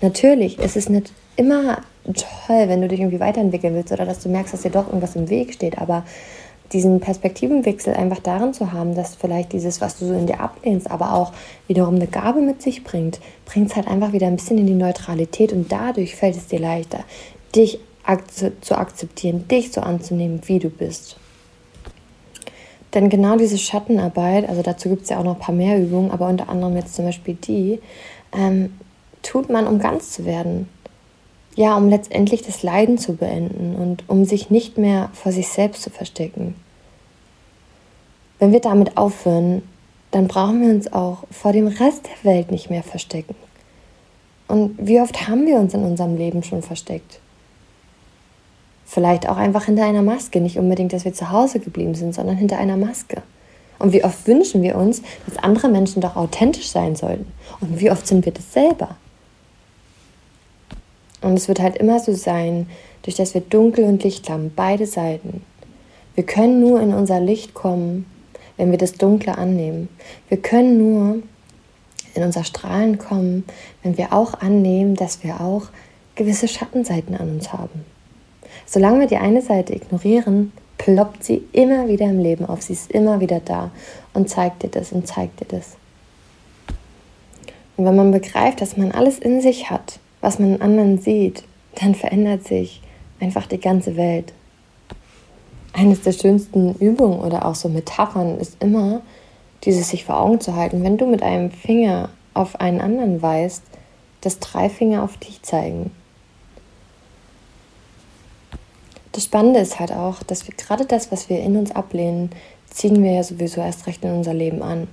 [0.00, 4.28] Natürlich ist es nicht immer toll, wenn du dich irgendwie weiterentwickeln willst oder dass du
[4.28, 6.04] merkst, dass dir doch irgendwas im Weg steht, aber
[6.72, 10.90] diesen Perspektivenwechsel einfach darin zu haben, dass vielleicht dieses, was du so in dir ablehnst,
[10.90, 11.32] aber auch
[11.66, 14.74] wiederum eine Gabe mit sich bringt, bringt es halt einfach wieder ein bisschen in die
[14.74, 17.00] Neutralität und dadurch fällt es dir leichter,
[17.54, 17.80] dich
[18.60, 21.16] zu akzeptieren, dich so anzunehmen, wie du bist.
[22.94, 26.10] Denn genau diese Schattenarbeit, also dazu gibt es ja auch noch ein paar mehr Übungen,
[26.10, 27.80] aber unter anderem jetzt zum Beispiel die,
[28.32, 28.72] ähm,
[29.22, 30.68] tut man, um ganz zu werden
[31.60, 35.82] ja, um letztendlich das Leiden zu beenden und um sich nicht mehr vor sich selbst
[35.82, 36.54] zu verstecken.
[38.38, 39.60] Wenn wir damit aufhören,
[40.10, 43.34] dann brauchen wir uns auch vor dem Rest der Welt nicht mehr verstecken.
[44.48, 47.20] Und wie oft haben wir uns in unserem Leben schon versteckt?
[48.86, 52.38] Vielleicht auch einfach hinter einer Maske, nicht unbedingt, dass wir zu Hause geblieben sind, sondern
[52.38, 53.20] hinter einer Maske.
[53.78, 57.30] Und wie oft wünschen wir uns, dass andere Menschen doch authentisch sein sollten?
[57.60, 58.96] Und wie oft sind wir das selber?
[61.20, 62.66] Und es wird halt immer so sein,
[63.02, 65.42] durch das wir Dunkel und Licht haben, beide Seiten.
[66.14, 68.06] Wir können nur in unser Licht kommen,
[68.56, 69.88] wenn wir das Dunkle annehmen.
[70.28, 71.22] Wir können nur
[72.14, 73.44] in unser Strahlen kommen,
[73.82, 75.64] wenn wir auch annehmen, dass wir auch
[76.14, 77.84] gewisse Schattenseiten an uns haben.
[78.66, 82.62] Solange wir die eine Seite ignorieren, ploppt sie immer wieder im Leben auf.
[82.62, 83.70] Sie ist immer wieder da
[84.12, 85.76] und zeigt dir das und zeigt dir das.
[87.76, 91.44] Und wenn man begreift, dass man alles in sich hat, was man in anderen sieht,
[91.80, 92.82] dann verändert sich
[93.20, 94.32] einfach die ganze Welt.
[95.72, 99.02] Eines der schönsten Übungen oder auch so Metaphern ist immer,
[99.64, 100.82] dieses sich vor Augen zu halten.
[100.82, 103.62] Wenn du mit einem Finger auf einen anderen weist,
[104.20, 105.90] dass drei Finger auf dich zeigen.
[109.12, 112.30] Das Spannende ist halt auch, dass wir gerade das, was wir in uns ablehnen,
[112.68, 114.86] ziehen wir ja sowieso erst recht in unser Leben an.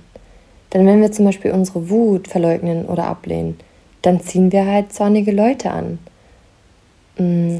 [0.72, 3.58] Denn wenn wir zum Beispiel unsere Wut verleugnen oder ablehnen,
[4.08, 5.98] dann ziehen wir halt zornige Leute an.
[7.18, 7.58] Mm.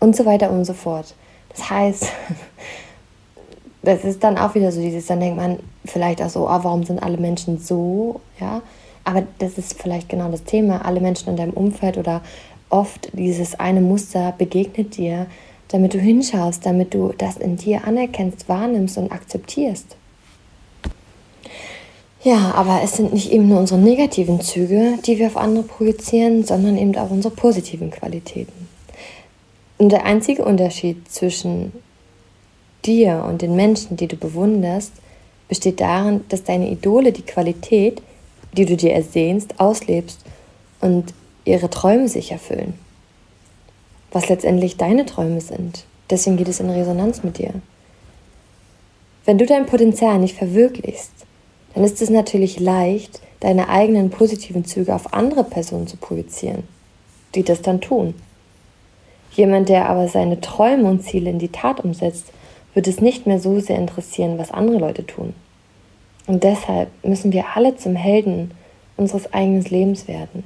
[0.00, 1.14] Und so weiter und so fort.
[1.50, 2.06] Das heißt,
[3.82, 6.82] das ist dann auch wieder so dieses, dann denkt man vielleicht auch so, oh, warum
[6.82, 8.62] sind alle Menschen so, ja?
[9.04, 10.84] Aber das ist vielleicht genau das Thema.
[10.84, 12.20] Alle Menschen in deinem Umfeld oder
[12.68, 15.26] oft dieses eine Muster begegnet dir,
[15.68, 19.96] damit du hinschaust, damit du das in dir anerkennst, wahrnimmst und akzeptierst.
[22.22, 26.44] Ja, aber es sind nicht eben nur unsere negativen Züge, die wir auf andere projizieren,
[26.44, 28.68] sondern eben auch unsere positiven Qualitäten.
[29.78, 31.72] Und der einzige Unterschied zwischen
[32.84, 34.92] dir und den Menschen, die du bewunderst,
[35.48, 38.02] besteht darin, dass deine Idole die Qualität,
[38.52, 40.20] die du dir ersehnst, auslebst
[40.82, 41.14] und
[41.46, 42.74] ihre Träume sich erfüllen.
[44.12, 45.84] Was letztendlich deine Träume sind.
[46.10, 47.54] Deswegen geht es in Resonanz mit dir.
[49.24, 51.12] Wenn du dein Potenzial nicht verwirklichst,
[51.74, 56.64] dann ist es natürlich leicht, deine eigenen positiven Züge auf andere Personen zu projizieren,
[57.34, 58.14] die das dann tun.
[59.32, 62.32] Jemand, der aber seine Träume und Ziele in die Tat umsetzt,
[62.74, 65.34] wird es nicht mehr so sehr interessieren, was andere Leute tun.
[66.26, 68.52] Und deshalb müssen wir alle zum Helden
[68.96, 70.44] unseres eigenen Lebens werden.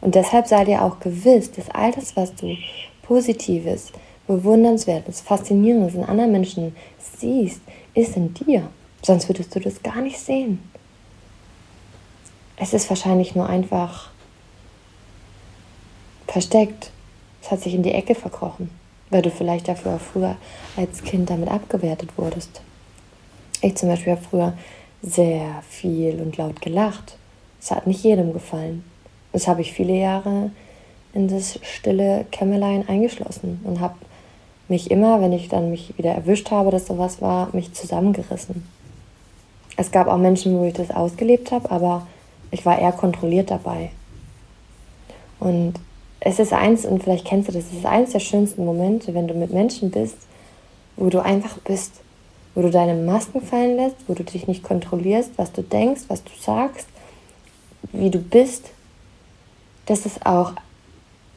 [0.00, 2.56] Und deshalb sei dir auch gewiss, dass all das, was du
[3.02, 3.92] Positives,
[4.26, 7.62] Bewundernswertes, Faszinierendes in anderen Menschen siehst,
[7.94, 8.68] ist in dir.
[9.02, 10.62] Sonst würdest du das gar nicht sehen.
[12.56, 14.10] Es ist wahrscheinlich nur einfach
[16.26, 16.90] versteckt.
[17.42, 18.70] Es hat sich in die Ecke verkrochen,
[19.10, 20.36] weil du vielleicht dafür auch früher
[20.76, 22.60] als Kind damit abgewertet wurdest.
[23.60, 24.58] Ich zum Beispiel habe früher
[25.02, 27.16] sehr viel und laut gelacht.
[27.60, 28.84] Es hat nicht jedem gefallen.
[29.32, 30.50] Das habe ich viele Jahre
[31.12, 33.94] in das stille Kämmerlein eingeschlossen und habe
[34.68, 38.68] mich immer, wenn ich dann mich wieder erwischt habe, dass sowas war, mich zusammengerissen.
[39.78, 42.08] Es gab auch Menschen, wo ich das ausgelebt habe, aber
[42.50, 43.90] ich war eher kontrolliert dabei.
[45.38, 45.74] Und
[46.18, 49.28] es ist eins, und vielleicht kennst du das, es ist eins der schönsten Momente, wenn
[49.28, 50.16] du mit Menschen bist,
[50.96, 51.92] wo du einfach bist,
[52.56, 56.24] wo du deine Masken fallen lässt, wo du dich nicht kontrollierst, was du denkst, was
[56.24, 56.88] du sagst,
[57.92, 58.70] wie du bist.
[59.86, 60.54] Das ist auch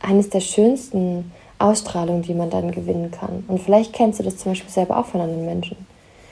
[0.01, 3.43] eines der schönsten Ausstrahlungen, die man dann gewinnen kann.
[3.47, 5.90] Und vielleicht kennst du das zum Beispiel selber auch von anderen Menschen.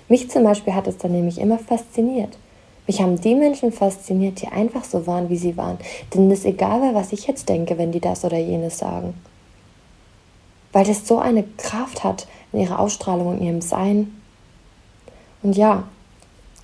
[0.09, 2.37] Mich zum Beispiel hat es dann nämlich immer fasziniert.
[2.87, 5.77] Mich haben die Menschen fasziniert, die einfach so waren, wie sie waren.
[6.11, 9.13] Denn es ist egal, was ich jetzt denke, wenn die das oder jenes sagen.
[10.73, 14.19] Weil das so eine Kraft hat in ihrer Ausstrahlung und ihrem Sein.
[15.43, 15.83] Und ja,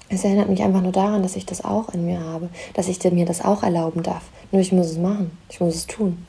[0.10, 3.04] es erinnert mich einfach nur daran, dass ich das auch in mir habe, dass ich
[3.04, 4.24] mir das auch erlauben darf.
[4.52, 6.26] Nur ich muss es machen, ich muss es tun.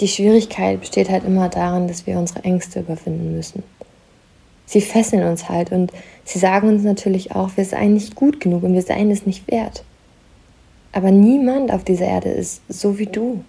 [0.00, 3.62] Die Schwierigkeit besteht halt immer darin, dass wir unsere Ängste überwinden müssen
[4.70, 5.92] sie fesseln uns halt und
[6.24, 9.50] sie sagen uns natürlich auch, wir seien nicht gut genug und wir seien es nicht
[9.50, 9.82] wert.
[10.92, 13.44] Aber niemand auf dieser Erde ist so wie du.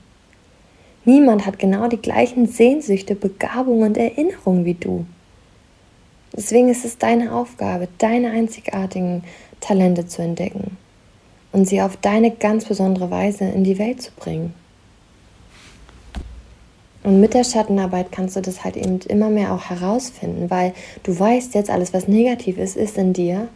[1.05, 5.05] Niemand hat genau die gleichen Sehnsüchte, Begabungen und Erinnerungen wie du.
[6.35, 9.23] Deswegen ist es deine Aufgabe, deine einzigartigen
[9.59, 10.77] Talente zu entdecken
[11.51, 14.55] und sie auf deine ganz besondere Weise in die Welt zu bringen.
[17.03, 21.17] Und mit der Schattenarbeit kannst du das halt eben immer mehr auch herausfinden, weil du
[21.17, 23.47] weißt jetzt, alles, was negativ ist, ist in dir.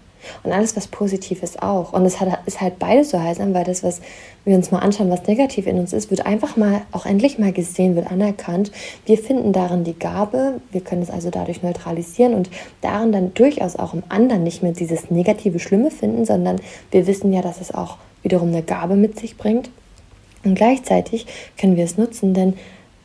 [0.42, 1.94] Und alles, was positiv ist, auch.
[1.94, 4.02] Und es ist halt beides so heilsam, weil das, was
[4.44, 7.52] wir uns mal anschauen, was negativ in uns ist, wird einfach mal, auch endlich mal
[7.52, 8.72] gesehen, wird anerkannt.
[9.06, 12.50] Wir finden darin die Gabe, wir können es also dadurch neutralisieren und
[12.82, 16.56] darin dann durchaus auch im anderen nicht mehr dieses negative, schlimme finden, sondern
[16.90, 19.70] wir wissen ja, dass es auch wiederum eine Gabe mit sich bringt.
[20.44, 21.26] Und gleichzeitig
[21.58, 22.54] können wir es nutzen, denn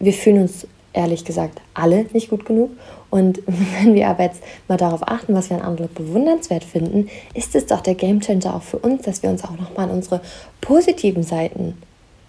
[0.01, 2.71] wir fühlen uns ehrlich gesagt alle nicht gut genug.
[3.11, 7.55] Und wenn wir aber jetzt mal darauf achten, was wir an anderen bewundernswert finden, ist
[7.55, 10.21] es doch der Gamechanger auch für uns, dass wir uns auch nochmal an unsere
[10.61, 11.75] positiven Seiten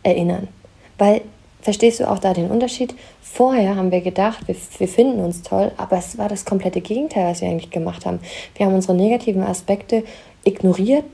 [0.03, 0.47] erinnern.
[0.97, 1.21] Weil,
[1.61, 2.93] verstehst du auch da den Unterschied?
[3.21, 7.31] Vorher haben wir gedacht, wir, wir finden uns toll, aber es war das komplette Gegenteil,
[7.31, 8.19] was wir eigentlich gemacht haben.
[8.55, 10.03] Wir haben unsere negativen Aspekte
[10.43, 11.05] ignoriert,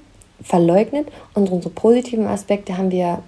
[0.41, 3.23] verleugnet und unsere positiven Aspekte haben wir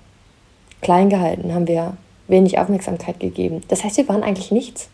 [0.82, 1.98] klein gehalten, haben wir
[2.30, 3.62] wenig Aufmerksamkeit gegeben.
[3.68, 4.89] Das heißt, wir waren eigentlich nichts.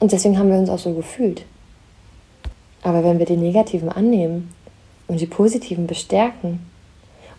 [0.00, 1.44] Und deswegen haben wir uns auch so gefühlt.
[2.82, 4.52] Aber wenn wir die negativen annehmen
[5.06, 6.66] und die positiven bestärken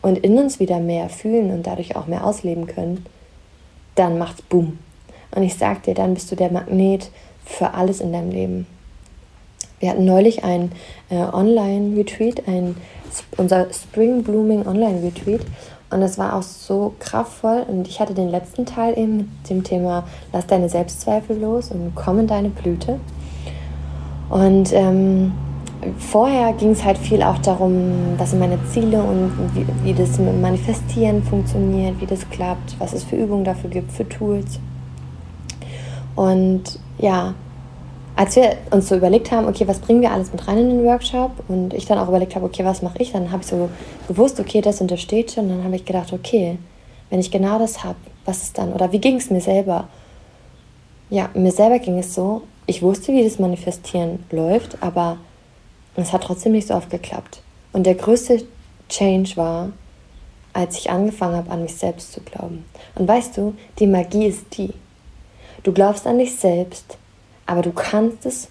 [0.02, 3.06] und in uns wieder mehr fühlen und dadurch auch mehr ausleben können,
[3.96, 4.78] dann macht's Boom.
[5.32, 7.10] Und ich sag dir, dann bist du der Magnet
[7.46, 8.68] für alles in deinem Leben.
[9.80, 10.72] Wir hatten neulich ein
[11.10, 12.76] äh, Online-Retreat, ein,
[13.38, 15.42] unser Spring Blooming Online-Retreat.
[15.91, 17.65] Und das war auch so kraftvoll.
[17.67, 21.93] Und ich hatte den letzten Teil eben mit dem Thema Lass deine Selbstzweifel los und
[21.95, 22.99] komm in deine Blüte.
[24.30, 25.34] Und ähm,
[25.97, 30.17] vorher ging es halt viel auch darum, was sind meine Ziele und wie, wie das
[30.17, 34.60] mit Manifestieren funktioniert, wie das klappt, was es für Übungen dafür gibt, für Tools.
[36.15, 37.34] Und ja,
[38.15, 40.84] als wir uns so überlegt haben, okay, was bringen wir alles mit rein in den
[40.84, 43.69] Workshop und ich dann auch überlegt habe, okay, was mache ich, dann habe ich so
[44.08, 45.45] gewusst, okay, das untersteht schon.
[45.45, 46.58] Und dann habe ich gedacht, okay,
[47.10, 48.74] wenn ich genau das habe, was ist dann?
[48.74, 49.88] Oder wie ging es mir selber?
[51.10, 55.17] Ja, mir selber ging es so, ich wusste, wie das Manifestieren läuft, aber
[55.95, 57.41] es hat trotzdem nicht so oft geklappt.
[57.74, 58.43] Und der größte
[58.88, 59.71] Change war,
[60.54, 62.65] als ich angefangen habe, an mich selbst zu glauben.
[62.95, 64.74] Und weißt du, die Magie ist die.
[65.63, 66.97] Du glaubst an dich selbst,
[67.52, 68.48] aber du kannst es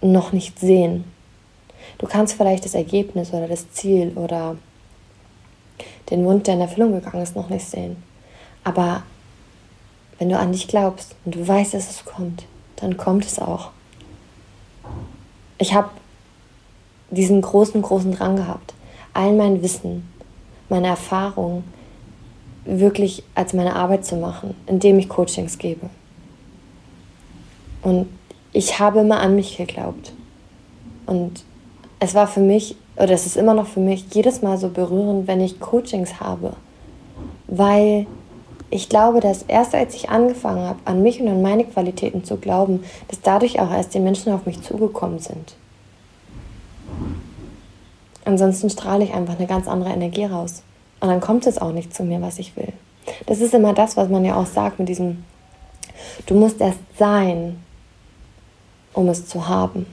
[0.00, 1.04] noch nicht sehen.
[1.98, 4.56] Du kannst vielleicht das Ergebnis oder das Ziel oder
[6.10, 8.02] den Wunsch, der in Erfüllung gegangen ist, noch nicht sehen.
[8.64, 9.04] Aber
[10.18, 13.70] wenn du an dich glaubst und du weißt, dass es kommt, dann kommt es auch.
[15.58, 15.90] Ich habe
[17.12, 18.74] diesen großen, großen Drang gehabt,
[19.14, 20.12] all mein Wissen,
[20.68, 21.62] meine Erfahrung
[22.64, 25.88] wirklich als meine Arbeit zu machen, indem ich Coachings gebe.
[27.82, 28.08] Und
[28.52, 30.12] ich habe immer an mich geglaubt.
[31.06, 31.44] Und
[32.00, 35.26] es war für mich, oder es ist immer noch für mich, jedes Mal so berührend,
[35.26, 36.54] wenn ich Coachings habe.
[37.46, 38.06] Weil
[38.70, 42.36] ich glaube, dass erst als ich angefangen habe, an mich und an meine Qualitäten zu
[42.36, 45.54] glauben, dass dadurch auch erst die Menschen auf mich zugekommen sind.
[48.24, 50.62] Ansonsten strahle ich einfach eine ganz andere Energie raus.
[51.00, 52.72] Und dann kommt es auch nicht zu mir, was ich will.
[53.26, 55.24] Das ist immer das, was man ja auch sagt mit diesem,
[56.26, 57.58] du musst erst sein,
[58.94, 59.86] um es zu haben.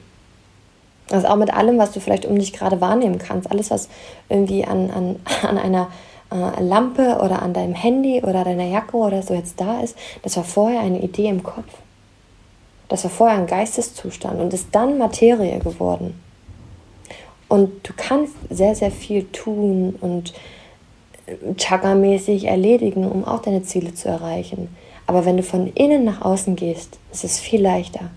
[1.12, 3.50] Also auch mit allem, was du vielleicht um dich gerade wahrnehmen kannst.
[3.50, 3.90] Alles, was
[4.30, 5.16] irgendwie an, an,
[5.48, 5.90] an einer
[6.32, 10.38] äh, Lampe oder an deinem Handy oder deiner Jacke oder so jetzt da ist, das
[10.38, 11.74] war vorher eine Idee im Kopf.
[12.88, 16.20] Das war vorher ein Geisteszustand und ist dann Materie geworden.
[17.48, 20.34] Und du kannst sehr, sehr viel tun und
[21.26, 24.76] äh, chakra-mäßig erledigen, um auch deine Ziele zu erreichen.
[25.08, 28.12] Aber wenn du von innen nach außen gehst, ist es viel leichter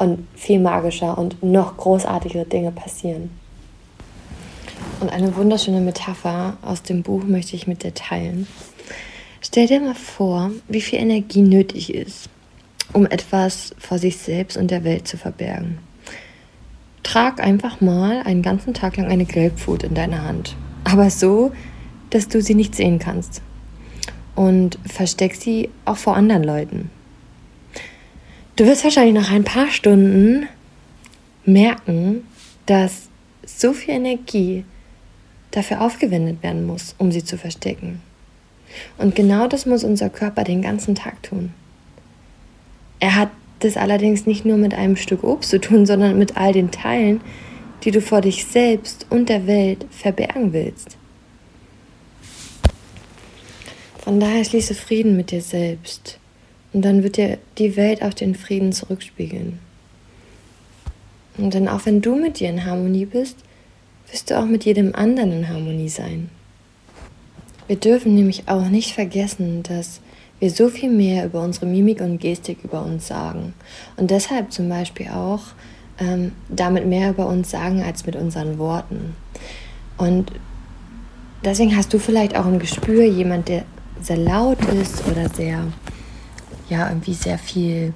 [0.00, 3.30] und viel magischer und noch großartigere Dinge passieren.
[5.00, 8.46] Und eine wunderschöne Metapher aus dem Buch möchte ich mit dir teilen.
[9.42, 12.30] Stell dir mal vor, wie viel Energie nötig ist,
[12.94, 15.78] um etwas vor sich selbst und der Welt zu verbergen.
[17.02, 21.52] Trag einfach mal einen ganzen Tag lang eine Grapefruit in deiner Hand, aber so,
[22.08, 23.42] dass du sie nicht sehen kannst.
[24.34, 26.90] Und versteck sie auch vor anderen Leuten.
[28.60, 30.46] Du wirst wahrscheinlich nach ein paar Stunden
[31.46, 32.26] merken,
[32.66, 33.08] dass
[33.46, 34.66] so viel Energie
[35.50, 38.02] dafür aufgewendet werden muss, um sie zu verstecken.
[38.98, 41.54] Und genau das muss unser Körper den ganzen Tag tun.
[42.98, 46.52] Er hat das allerdings nicht nur mit einem Stück Obst zu tun, sondern mit all
[46.52, 47.22] den Teilen,
[47.84, 50.98] die du vor dich selbst und der Welt verbergen willst.
[54.04, 56.19] Von daher schließe Frieden mit dir selbst
[56.72, 59.58] und dann wird dir die Welt auch den Frieden zurückspiegeln.
[61.38, 63.36] Und dann auch wenn du mit dir in Harmonie bist,
[64.10, 66.28] wirst du auch mit jedem anderen in Harmonie sein.
[67.66, 70.00] Wir dürfen nämlich auch nicht vergessen, dass
[70.40, 73.54] wir so viel mehr über unsere Mimik und Gestik über uns sagen.
[73.96, 75.40] Und deshalb zum Beispiel auch
[76.00, 79.14] ähm, damit mehr über uns sagen als mit unseren Worten.
[79.98, 80.32] Und
[81.44, 83.64] deswegen hast du vielleicht auch im Gespür jemand, der
[84.00, 85.66] sehr laut ist oder sehr,
[86.70, 87.92] ja, irgendwie sehr viel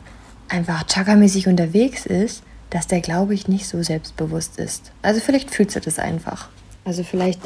[0.48, 4.92] einfach chakra-mäßig unterwegs ist, dass der, glaube ich, nicht so selbstbewusst ist.
[5.02, 6.48] Also vielleicht fühlst du das einfach.
[6.84, 7.40] Also vielleicht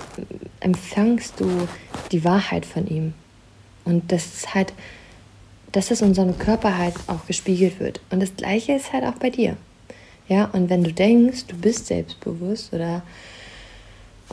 [0.61, 1.69] empfängst du
[2.11, 3.13] die Wahrheit von ihm.
[3.85, 4.73] Und das ist halt,
[5.73, 8.01] dass es unserem Körper halt auch gespiegelt wird.
[8.11, 9.57] Und das Gleiche ist halt auch bei dir.
[10.29, 13.03] Ja, und wenn du denkst, du bist selbstbewusst oder,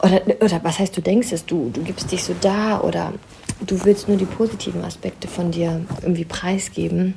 [0.01, 3.13] oder, oder was heißt, du denkst es, du, du gibst dich so da oder
[3.62, 7.15] du willst nur die positiven Aspekte von dir irgendwie preisgeben,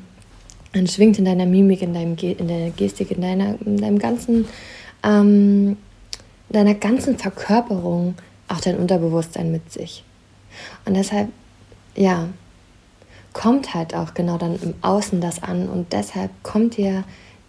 [0.72, 4.46] dann schwingt in deiner Mimik, in, deinem, in deiner Gestik, in, deiner, in deinem ganzen,
[5.03, 5.77] ähm,
[6.51, 8.14] deiner ganzen Verkörperung
[8.48, 10.05] auch dein Unterbewusstsein mit sich.
[10.85, 11.29] Und deshalb,
[11.96, 12.29] ja,
[13.33, 17.05] kommt halt auch genau dann im Außen das an und deshalb kommt dir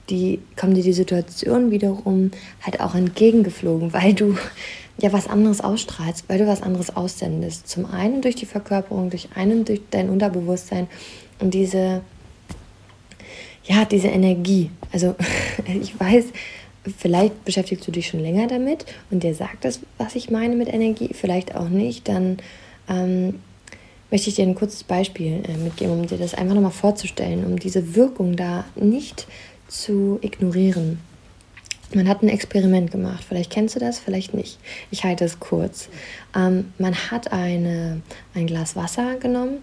[0.10, 4.38] die, kommt dir die Situation wiederum halt auch entgegengeflogen, weil du
[5.02, 7.68] ja was anderes ausstrahlst, weil du was anderes aussendest.
[7.68, 10.88] Zum einen durch die Verkörperung, durch einen durch dein Unterbewusstsein
[11.40, 12.02] und diese,
[13.64, 14.72] ja, diese Energie.
[14.92, 15.16] Also
[15.82, 16.26] ich weiß,
[16.98, 20.68] vielleicht beschäftigst du dich schon länger damit und dir sagt das, was ich meine mit
[20.68, 22.38] Energie, vielleicht auch nicht, dann
[22.90, 23.36] ähm,
[24.12, 27.60] möchte ich dir ein kurzes Beispiel äh, mitgeben, um dir das einfach nochmal vorzustellen, um
[27.60, 29.28] diese Wirkung da nicht
[29.68, 31.00] zu ignorieren.
[31.94, 33.24] Man hat ein Experiment gemacht.
[33.28, 34.60] Vielleicht kennst du das, vielleicht nicht.
[34.92, 35.90] Ich halte es kurz.
[36.36, 38.02] Ähm, man hat eine,
[38.36, 39.58] ein Glas Wasser genommen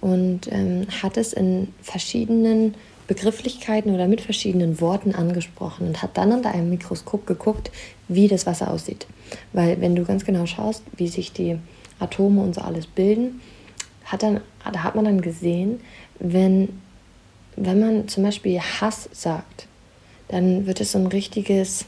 [0.00, 2.74] und ähm, hat es in verschiedenen
[3.08, 7.70] Begrifflichkeiten oder mit verschiedenen Worten angesprochen und hat dann unter einem Mikroskop geguckt,
[8.08, 9.06] wie das Wasser aussieht.
[9.52, 11.58] Weil wenn du ganz genau schaust, wie sich die
[11.98, 13.40] Atome und so alles bilden,
[14.04, 14.40] hat dann,
[14.72, 15.80] da hat man dann gesehen,
[16.20, 16.68] wenn
[17.56, 19.66] wenn man zum Beispiel Hass sagt,
[20.32, 21.84] dann wird es so ein richtiges,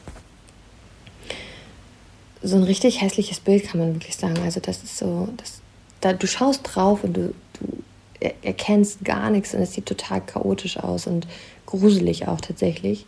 [2.42, 4.38] so ein richtig hässliches Bild, kann man wirklich sagen.
[4.44, 5.60] Also das ist so, das,
[6.02, 10.76] da, du schaust drauf und du, du erkennst gar nichts und es sieht total chaotisch
[10.76, 11.26] aus und
[11.64, 13.06] gruselig auch tatsächlich.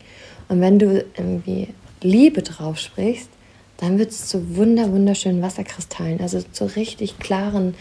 [0.49, 1.69] Und wenn du irgendwie
[2.01, 3.29] Liebe drauf sprichst,
[3.77, 7.75] dann wird es zu wunder, wunderschönen Wasserkristallen, also zu richtig klaren,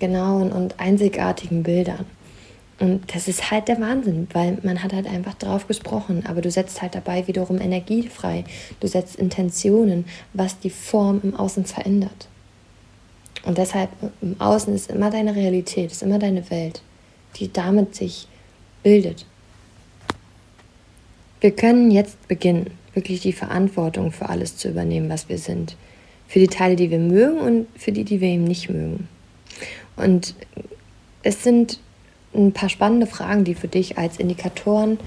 [0.00, 2.04] genauen und einzigartigen Bildern.
[2.80, 6.50] Und das ist halt der Wahnsinn, weil man hat halt einfach drauf gesprochen, aber du
[6.50, 8.44] setzt halt dabei wiederum Energie frei.
[8.80, 12.28] Du setzt Intentionen, was die Form im Außen verändert.
[13.44, 13.90] Und deshalb
[14.22, 16.80] im Außen ist immer deine Realität, ist immer deine Welt,
[17.36, 18.26] die damit sich
[18.82, 19.26] bildet.
[21.40, 25.76] Wir können jetzt beginnen, wirklich die Verantwortung für alles zu übernehmen, was wir sind.
[26.28, 29.06] Für die Teile, die wir mögen und für die, die wir eben nicht mögen.
[29.96, 30.34] Und
[31.22, 31.78] es sind
[32.34, 34.98] ein paar spannende Fragen, die für dich als Indikatoren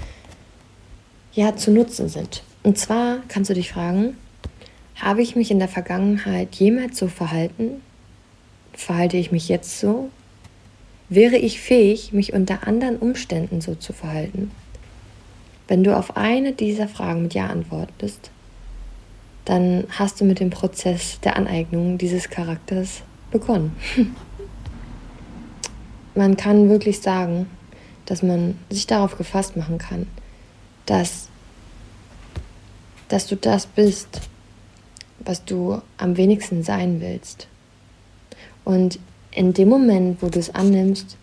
[1.34, 2.44] ja zu nutzen sind.
[2.64, 4.18] Und zwar kannst du dich fragen,
[4.96, 7.82] habe ich mich in der Vergangenheit jemals so verhalten?
[8.74, 10.10] Verhalte ich mich jetzt so?
[11.10, 14.52] Wäre ich fähig, mich unter anderen Umständen so zu verhalten?
[15.68, 18.32] Wenn du auf eine dieser Fragen mit Ja antwortest,
[19.46, 23.76] dann hast du mit dem Prozess der Aneignung dieses Charakters begonnen.
[26.16, 27.48] man kann wirklich sagen,
[28.06, 30.08] dass man sich darauf gefasst machen kann,
[30.86, 31.30] dass,
[33.08, 34.22] dass du das bist,
[35.20, 37.48] was du am wenigsten sein willst.
[38.66, 39.00] Und
[39.32, 41.18] in dem Moment, wo du es annimmst,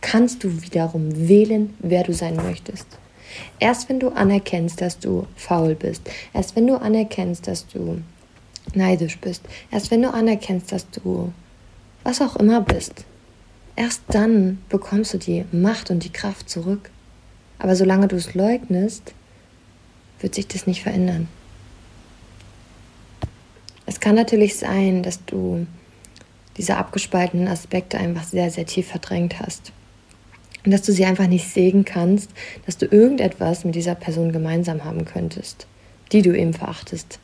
[0.00, 2.86] kannst du wiederum wählen, wer du sein möchtest.
[3.58, 8.02] Erst wenn du anerkennst, dass du faul bist, erst wenn du anerkennst, dass du
[8.74, 11.32] neidisch bist, erst wenn du anerkennst, dass du
[12.04, 13.04] was auch immer bist,
[13.76, 16.90] Erst dann bekommst du die Macht und die Kraft zurück.
[17.58, 19.12] Aber solange du es leugnest,
[20.20, 21.28] wird sich das nicht verändern.
[23.84, 25.66] Es kann natürlich sein, dass du
[26.56, 29.72] diese abgespaltenen Aspekte einfach sehr, sehr tief verdrängt hast.
[30.64, 32.30] Und dass du sie einfach nicht sehen kannst,
[32.64, 35.66] dass du irgendetwas mit dieser Person gemeinsam haben könntest,
[36.12, 37.20] die du eben verachtest.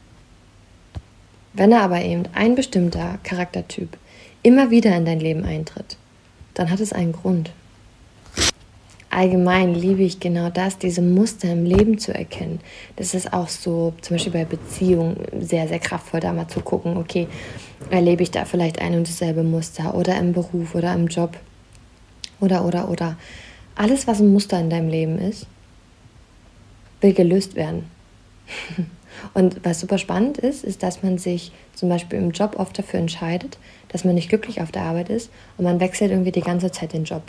[1.55, 3.97] Wenn aber eben ein bestimmter Charaktertyp
[4.43, 5.97] immer wieder in dein Leben eintritt,
[6.55, 7.51] dann hat es einen Grund.
[9.11, 12.61] Allgemein liebe ich genau das, diese Muster im Leben zu erkennen.
[12.97, 16.97] Das ist auch so, zum Beispiel bei Beziehungen, sehr, sehr kraftvoll, da mal zu gucken,
[16.97, 17.29] okay,
[17.91, 21.37] erlebe ich da vielleicht ein und dasselbe Muster oder im Beruf oder im Job
[22.41, 23.19] oder, oder, oder.
[23.75, 25.47] Alles, was ein Muster in deinem Leben ist,
[27.03, 27.85] will gelöst werden.
[29.35, 33.01] Und was super spannend ist, ist, dass man sich zum Beispiel im Job oft dafür
[33.01, 33.59] entscheidet,
[33.89, 36.93] dass man nicht glücklich auf der Arbeit ist und man wechselt irgendwie die ganze Zeit
[36.93, 37.23] den Job.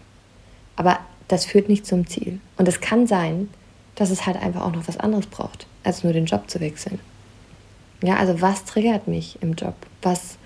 [0.75, 2.39] Aber das führt nicht zum Ziel.
[2.57, 3.49] Und es kann sein,
[3.95, 5.67] dass es halt einfach auch noch was anderes braucht.
[5.83, 6.99] als nur den Job zu wechseln.
[8.01, 9.75] Ja, also was triggert mich im Job?
[10.01, 10.37] Was,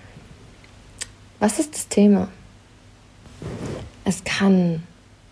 [1.38, 2.28] was ist das Thema?
[4.04, 4.82] Es kann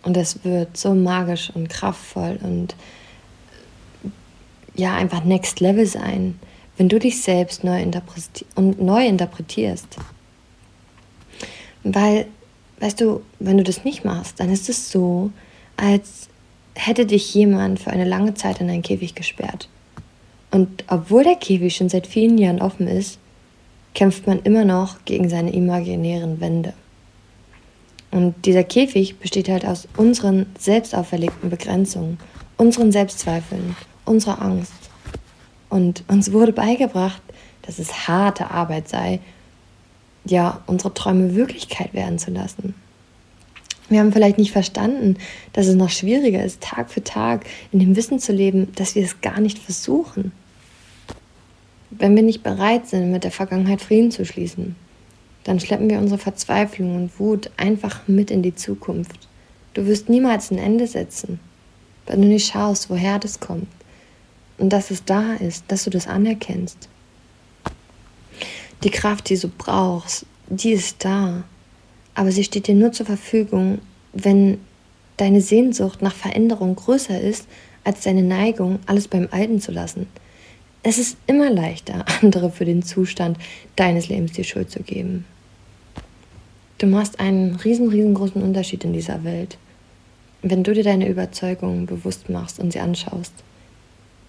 [0.03, 2.77] und es wird so magisch und kraftvoll und
[4.77, 6.39] ja, einfach Next Level sein,
[6.77, 9.97] wenn du dich selbst neu, interpreti und neu interpretierst.
[11.83, 12.27] Weil,
[12.81, 15.31] weißt du, wenn du das nicht machst, dann ist es so,
[15.77, 16.29] als
[16.74, 19.68] hätte dich jemand für eine lange Zeit in einen Käfig gesperrt.
[20.51, 23.18] Und obwohl der Käfig schon seit vielen Jahren offen ist,
[23.95, 26.74] kämpft man immer noch gegen seine imaginären Wände.
[28.11, 32.18] Und dieser Käfig besteht halt aus unseren selbst auferlegten Begrenzungen,
[32.57, 33.74] unseren Selbstzweifeln,
[34.07, 34.73] unserer Angst.
[35.69, 37.23] Und uns wurde beigebracht,
[37.63, 39.21] dass es harte Arbeit sei,
[40.25, 42.75] ja, unsere Träume Wirklichkeit werden zu lassen.
[43.89, 45.17] Wir haben vielleicht nicht verstanden,
[45.53, 49.05] dass es noch schwieriger ist, Tag für Tag in dem Wissen zu leben, dass wir
[49.05, 50.33] es gar nicht versuchen.
[51.91, 54.75] Wenn wir nicht bereit sind, mit der Vergangenheit Frieden zu schließen,
[55.45, 59.29] dann schleppen wir unsere Verzweiflung und Wut einfach mit in die Zukunft.
[59.75, 61.39] Du wirst niemals ein Ende setzen,
[62.07, 63.69] wenn du nicht schaust, woher das kommt
[64.59, 66.89] und dass es da ist, dass du das anerkennst.
[68.85, 71.45] Die Kraft, die du brauchst, die ist da
[72.17, 73.79] aber sie steht dir nur zur Verfügung,
[74.15, 74.59] wenn
[75.19, 77.47] deine Sehnsucht nach Veränderung größer ist
[77.85, 80.09] als deine Neigung, alles beim Alten zu lassen.
[80.83, 83.39] Es ist immer leichter, andere für den Zustand
[83.77, 85.27] deines Lebens die Schuld zu geben.
[86.79, 89.59] Du machst einen riesen, riesengroßen Unterschied in dieser Welt,
[90.41, 93.33] wenn du dir deine Überzeugungen bewusst machst und sie anschaust.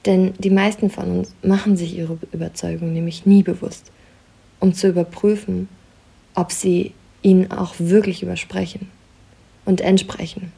[0.05, 3.91] Denn die meisten von uns machen sich ihre Überzeugungen nämlich nie bewusst,
[4.59, 5.67] um zu überprüfen,
[6.33, 8.89] ob sie ihnen auch wirklich übersprechen
[9.65, 10.51] und entsprechen.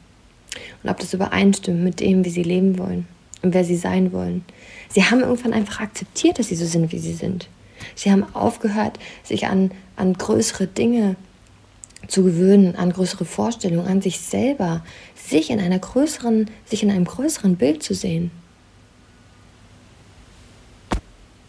[0.82, 3.06] Und ob das übereinstimmt mit dem, wie sie leben wollen
[3.42, 4.44] und wer sie sein wollen.
[4.88, 7.48] Sie haben irgendwann einfach akzeptiert, dass sie so sind, wie sie sind.
[7.94, 11.16] Sie haben aufgehört, sich an, an größere Dinge
[12.08, 14.84] zu gewöhnen, an größere Vorstellungen, an sich selber,
[15.14, 18.30] sich in einer größeren, sich in einem größeren Bild zu sehen.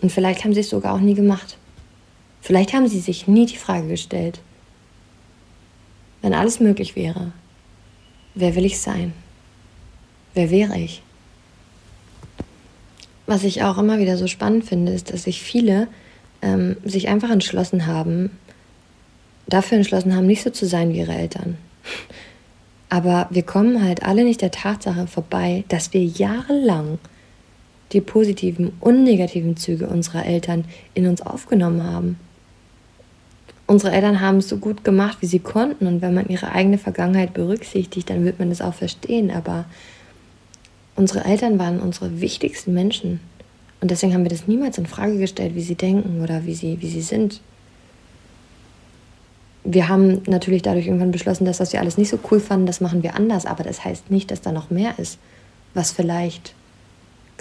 [0.02, 1.58] Und vielleicht haben sie es sogar auch nie gemacht.
[2.42, 4.40] Vielleicht haben sie sich nie die Frage gestellt,
[6.22, 7.32] wenn alles möglich wäre,
[8.36, 9.14] wer will ich sein?
[10.34, 11.02] Wer wäre ich?
[13.28, 15.88] Was ich auch immer wieder so spannend finde, ist, dass sich viele
[16.42, 18.32] ähm, sich einfach entschlossen haben,
[19.48, 21.58] dafür entschlossen haben, nicht so zu sein wie ihre Eltern.
[22.90, 27.00] Aber wir kommen halt alle nicht der Tatsache vorbei, dass wir jahrelang
[27.92, 32.18] die positiven und negativen Züge unserer Eltern in uns aufgenommen haben
[33.72, 35.88] unsere Eltern haben es so gut gemacht, wie sie konnten.
[35.88, 39.32] Und wenn man ihre eigene Vergangenheit berücksichtigt, dann wird man das auch verstehen.
[39.32, 39.66] Aber
[40.96, 43.22] unsere Eltern waren unsere wichtigsten Menschen.
[43.80, 46.82] Und deswegen haben wir das niemals in Frage gestellt, wie sie denken oder wie sie,
[46.82, 47.40] wie sie sind.
[49.64, 52.82] Wir haben natürlich dadurch irgendwann beschlossen, dass das wir alles nicht so cool fanden, das
[52.82, 53.46] machen wir anders.
[53.46, 55.18] Aber das heißt nicht, dass da noch mehr ist,
[55.74, 56.54] was vielleicht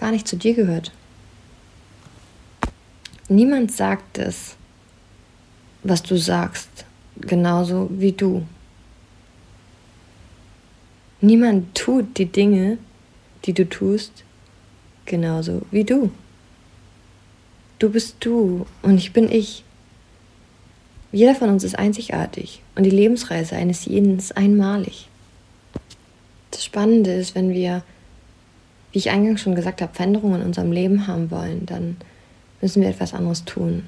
[0.00, 0.90] gar nicht zu dir gehört.
[3.28, 4.56] Niemand sagt es
[5.82, 6.84] was du sagst,
[7.20, 8.42] genauso wie du.
[11.20, 12.78] Niemand tut die Dinge,
[13.44, 14.24] die du tust,
[15.06, 16.10] genauso wie du.
[17.78, 19.64] Du bist du und ich bin ich.
[21.12, 25.08] Jeder von uns ist einzigartig und die Lebensreise eines jeden ist einmalig.
[26.50, 27.82] Das Spannende ist, wenn wir,
[28.92, 31.96] wie ich eingangs schon gesagt habe, Veränderungen in unserem Leben haben wollen, dann
[32.60, 33.84] müssen wir etwas anderes tun.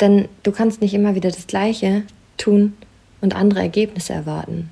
[0.00, 2.02] Denn du kannst nicht immer wieder das Gleiche
[2.36, 2.74] tun
[3.20, 4.70] und andere Ergebnisse erwarten.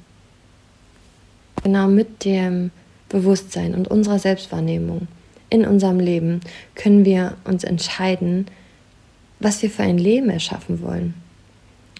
[1.63, 2.71] Genau mit dem
[3.09, 5.09] Bewusstsein und unserer Selbstwahrnehmung
[5.51, 6.41] in unserem Leben
[6.75, 8.47] können wir uns entscheiden,
[9.41, 11.15] was wir für ein Leben erschaffen wollen.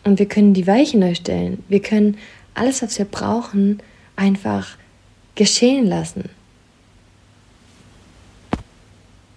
[0.03, 1.63] Und wir können die Weichen neu stellen.
[1.69, 2.17] Wir können
[2.55, 3.79] alles, was wir brauchen,
[4.17, 4.77] einfach
[5.35, 6.29] geschehen lassen.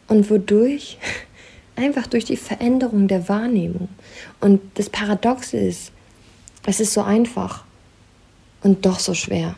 [0.08, 0.98] Und wodurch?
[1.76, 3.90] Einfach durch die Veränderung der Wahrnehmung.
[4.40, 5.92] Und das Paradoxe ist,
[6.66, 7.64] es ist so einfach
[8.64, 9.56] und doch so schwer.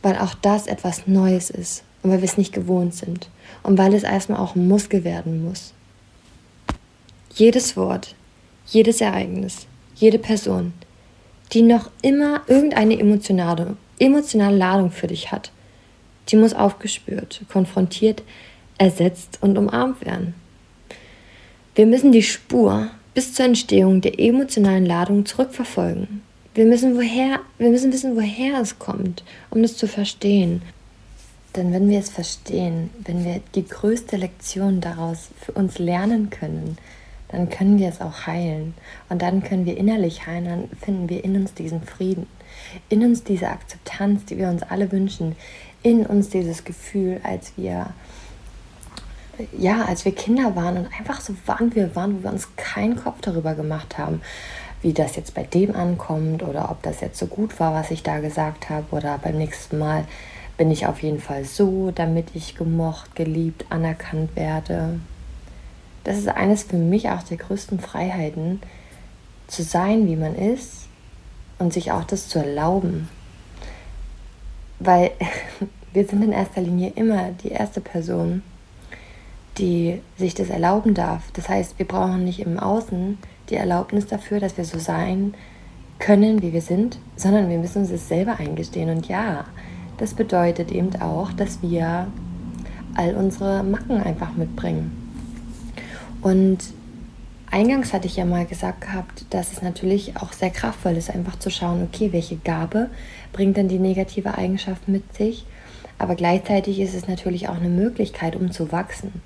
[0.00, 3.28] Weil auch das etwas Neues ist und weil wir es nicht gewohnt sind.
[3.62, 5.74] Und weil es erstmal auch ein Muskel werden muss.
[7.34, 8.14] Jedes Wort,
[8.66, 10.72] jedes Ereignis, jede Person,
[11.52, 15.52] die noch immer irgendeine emotionale, emotionale Ladung für dich hat,
[16.28, 18.22] die muss aufgespürt, konfrontiert,
[18.78, 20.34] ersetzt und umarmt werden.
[21.74, 26.22] Wir müssen die Spur bis zur Entstehung der emotionalen Ladung zurückverfolgen.
[26.54, 30.62] Wir müssen, woher, wir müssen wissen, woher es kommt, um es zu verstehen.
[31.54, 36.76] Denn wenn wir es verstehen, wenn wir die größte Lektion daraus für uns lernen können,
[37.28, 38.74] dann können wir es auch heilen.
[39.08, 42.26] Und dann können wir innerlich heilen, dann finden wir in uns diesen Frieden,
[42.88, 45.36] in uns diese Akzeptanz, die wir uns alle wünschen,
[45.82, 47.94] in uns dieses Gefühl, als wir
[49.56, 52.96] ja, als wir Kinder waren und einfach so waren wir waren, wo wir uns keinen
[52.96, 54.20] Kopf darüber gemacht haben,
[54.82, 58.02] wie das jetzt bei dem ankommt oder ob das jetzt so gut war, was ich
[58.02, 60.04] da gesagt habe oder beim nächsten Mal
[60.56, 65.00] bin ich auf jeden Fall so, damit ich gemocht, geliebt, anerkannt werde
[66.06, 68.60] das ist eines für mich auch der größten Freiheiten,
[69.48, 70.86] zu sein, wie man ist
[71.58, 73.08] und sich auch das zu erlauben.
[74.78, 75.10] Weil
[75.92, 78.44] wir sind in erster Linie immer die erste Person,
[79.58, 81.22] die sich das erlauben darf.
[81.32, 85.34] Das heißt, wir brauchen nicht im Außen die Erlaubnis dafür, dass wir so sein
[85.98, 88.90] können, wie wir sind, sondern wir müssen uns das selber eingestehen.
[88.90, 89.44] Und ja,
[89.98, 92.08] das bedeutet eben auch, dass wir
[92.94, 94.92] all unsere Macken einfach mitbringen.
[96.22, 96.58] Und
[97.50, 101.38] eingangs hatte ich ja mal gesagt gehabt, dass es natürlich auch sehr kraftvoll ist, einfach
[101.38, 102.90] zu schauen, okay, welche Gabe
[103.32, 105.46] bringt denn die negative Eigenschaft mit sich?
[105.98, 109.22] Aber gleichzeitig ist es natürlich auch eine Möglichkeit, um zu wachsen.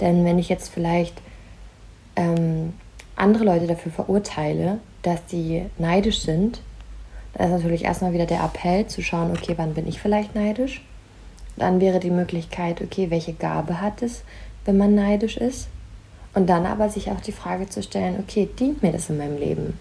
[0.00, 1.14] Denn wenn ich jetzt vielleicht
[2.16, 2.74] ähm,
[3.14, 6.60] andere Leute dafür verurteile, dass sie neidisch sind,
[7.34, 10.82] dann ist natürlich erstmal wieder der Appell zu schauen, okay, wann bin ich vielleicht neidisch?
[11.56, 14.22] Dann wäre die Möglichkeit, okay, welche Gabe hat es,
[14.64, 15.68] wenn man neidisch ist?
[16.34, 19.38] Und dann aber sich auch die Frage zu stellen, okay, dient mir das in meinem
[19.38, 19.78] Leben?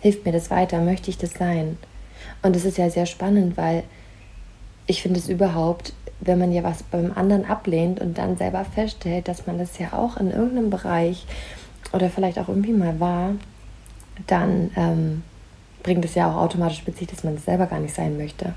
[0.00, 0.80] Hilft mir das weiter?
[0.80, 1.78] Möchte ich das sein?
[2.42, 3.84] Und es ist ja sehr spannend, weil
[4.86, 9.28] ich finde es überhaupt, wenn man ja was beim anderen ablehnt und dann selber feststellt,
[9.28, 11.26] dass man das ja auch in irgendeinem Bereich
[11.92, 13.32] oder vielleicht auch irgendwie mal war,
[14.26, 15.22] dann ähm,
[15.82, 18.16] bringt es ja auch automatisch mit sich, dass man es das selber gar nicht sein
[18.16, 18.54] möchte.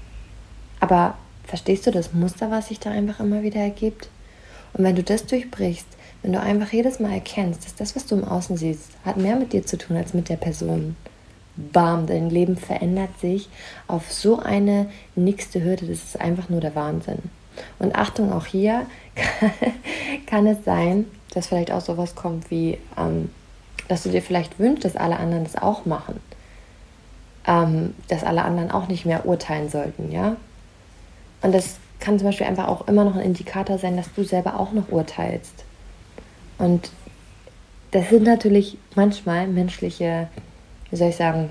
[0.79, 4.09] Aber verstehst du das Muster, was sich da einfach immer wieder ergibt?
[4.73, 5.87] Und wenn du das durchbrichst,
[6.21, 9.35] wenn du einfach jedes Mal erkennst, dass das, was du im Außen siehst, hat mehr
[9.35, 10.95] mit dir zu tun als mit der Person.
[11.71, 13.49] Bam, dein Leben verändert sich
[13.87, 15.87] auf so eine nächste Hürde.
[15.87, 17.19] Das ist einfach nur der Wahnsinn.
[17.79, 18.85] Und Achtung, auch hier
[20.25, 23.29] kann es sein, dass vielleicht auch sowas kommt wie, ähm,
[23.87, 26.19] dass du dir vielleicht wünschst, dass alle anderen das auch machen.
[27.45, 30.35] Ähm, dass alle anderen auch nicht mehr urteilen sollten, ja.
[31.41, 34.59] Und das kann zum Beispiel einfach auch immer noch ein Indikator sein, dass du selber
[34.59, 35.65] auch noch urteilst.
[36.57, 36.91] Und
[37.91, 40.27] das sind natürlich manchmal menschliche,
[40.89, 41.49] wie soll ich sagen,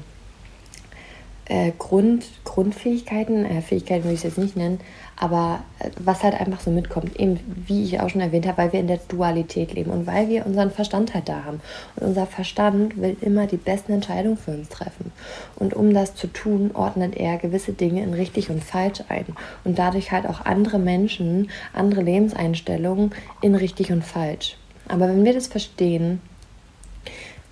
[1.48, 4.80] äh, Grund, Grundfähigkeiten, äh, Fähigkeiten würde ich es jetzt nicht nennen,
[5.16, 8.72] aber äh, was halt einfach so mitkommt, eben wie ich auch schon erwähnt habe, weil
[8.72, 11.60] wir in der Dualität leben und weil wir unseren Verstand halt da haben.
[11.96, 15.10] Und unser Verstand will immer die besten Entscheidungen für uns treffen.
[15.56, 19.26] Und um das zu tun, ordnet er gewisse Dinge in richtig und falsch ein
[19.64, 24.58] und dadurch halt auch andere Menschen, andere Lebenseinstellungen in richtig und falsch.
[24.86, 26.20] Aber wenn wir das verstehen,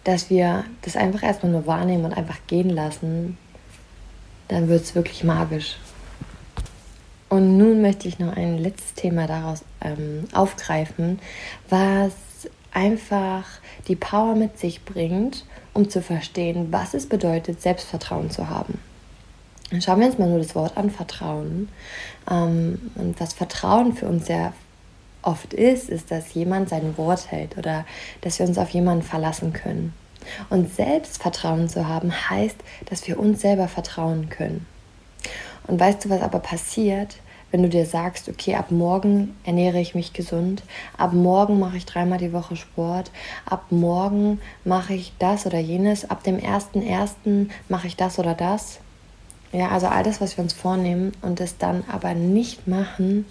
[0.07, 3.36] dass wir das einfach erstmal nur wahrnehmen und einfach gehen lassen,
[4.46, 5.78] dann wird es wirklich magisch.
[7.28, 11.18] Und nun möchte ich noch ein letztes Thema daraus ähm, aufgreifen,
[11.68, 12.12] was
[12.70, 13.44] einfach
[13.88, 15.44] die Power mit sich bringt,
[15.74, 18.78] um zu verstehen, was es bedeutet, Selbstvertrauen zu haben.
[19.80, 21.68] Schauen wir uns mal nur das Wort an, Vertrauen.
[22.30, 24.52] Ähm, und was Vertrauen für uns sehr
[25.27, 27.85] oft ist, ist, dass jemand sein Wort hält oder
[28.20, 29.93] dass wir uns auf jemanden verlassen können.
[30.51, 32.57] Und Selbstvertrauen zu haben heißt,
[32.89, 34.66] dass wir uns selber vertrauen können.
[35.66, 37.16] Und weißt du, was aber passiert,
[37.51, 40.62] wenn du dir sagst, okay, ab morgen ernähre ich mich gesund,
[40.99, 43.11] ab morgen mache ich dreimal die Woche Sport,
[43.45, 47.49] ab morgen mache ich das oder jenes, ab dem 1.1.
[47.68, 48.79] mache ich das oder das.
[49.53, 53.24] Ja, also all das, was wir uns vornehmen und es dann aber nicht machen,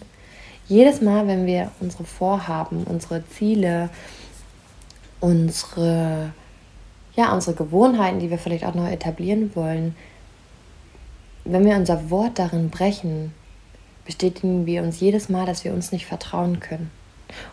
[0.68, 3.90] jedes Mal, wenn wir unsere Vorhaben, unsere Ziele,
[5.20, 6.32] unsere,
[7.16, 9.96] ja, unsere Gewohnheiten, die wir vielleicht auch noch etablieren wollen,
[11.44, 13.32] wenn wir unser Wort darin brechen,
[14.06, 16.90] bestätigen wir uns jedes Mal, dass wir uns nicht vertrauen können.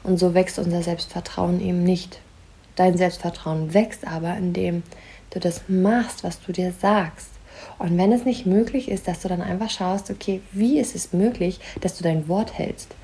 [0.02, 2.20] Und so wächst unser Selbstvertrauen eben nicht.
[2.76, 4.82] Dein Selbstvertrauen wächst aber, indem
[5.30, 7.28] du das machst, was du dir sagst.
[7.78, 11.12] Und wenn es nicht möglich ist, dass du dann einfach schaust, okay, wie ist es
[11.12, 12.94] möglich, dass du dein Wort hältst?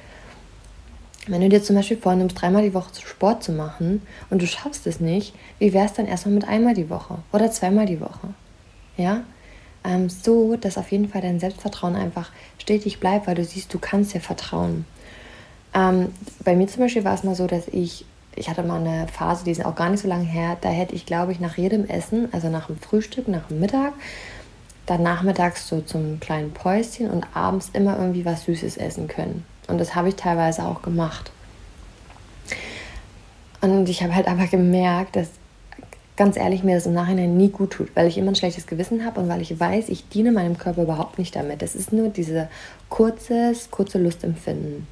[1.29, 4.01] Wenn du dir zum Beispiel vornimmst, dreimal die Woche Sport zu machen
[4.31, 7.51] und du schaffst es nicht, wie wäre es dann erstmal mit einmal die Woche oder
[7.51, 8.29] zweimal die Woche?
[8.97, 9.23] Ja,
[9.85, 13.79] ähm, so, dass auf jeden Fall dein Selbstvertrauen einfach stetig bleibt, weil du siehst, du
[13.79, 14.87] kannst dir vertrauen.
[15.75, 16.13] Ähm,
[16.45, 19.45] bei mir zum Beispiel war es mal so, dass ich, ich hatte mal eine Phase,
[19.45, 21.87] die ist auch gar nicht so lange her, da hätte ich, glaube ich, nach jedem
[21.87, 23.93] Essen, also nach dem Frühstück, nach dem Mittag,
[24.87, 29.79] dann nachmittags so zum kleinen Päuschen und abends immer irgendwie was Süßes essen können Und
[29.79, 31.31] das habe ich teilweise auch gemacht.
[33.61, 35.29] Und ich habe halt aber gemerkt, dass
[36.17, 39.05] ganz ehrlich mir das im Nachhinein nie gut tut, weil ich immer ein schlechtes Gewissen
[39.05, 41.63] habe und weil ich weiß, ich diene meinem Körper überhaupt nicht damit.
[41.63, 42.49] Das ist nur diese
[42.89, 44.87] kurzes, kurze Lustempfinden.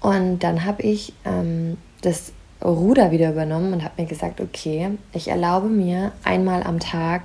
[0.00, 2.32] Und dann habe ich ähm, das
[2.64, 7.22] Ruder wieder übernommen und habe mir gesagt, okay, ich erlaube mir einmal am Tag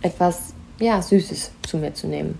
[0.00, 2.38] etwas ja, Süßes zu mir zu nehmen.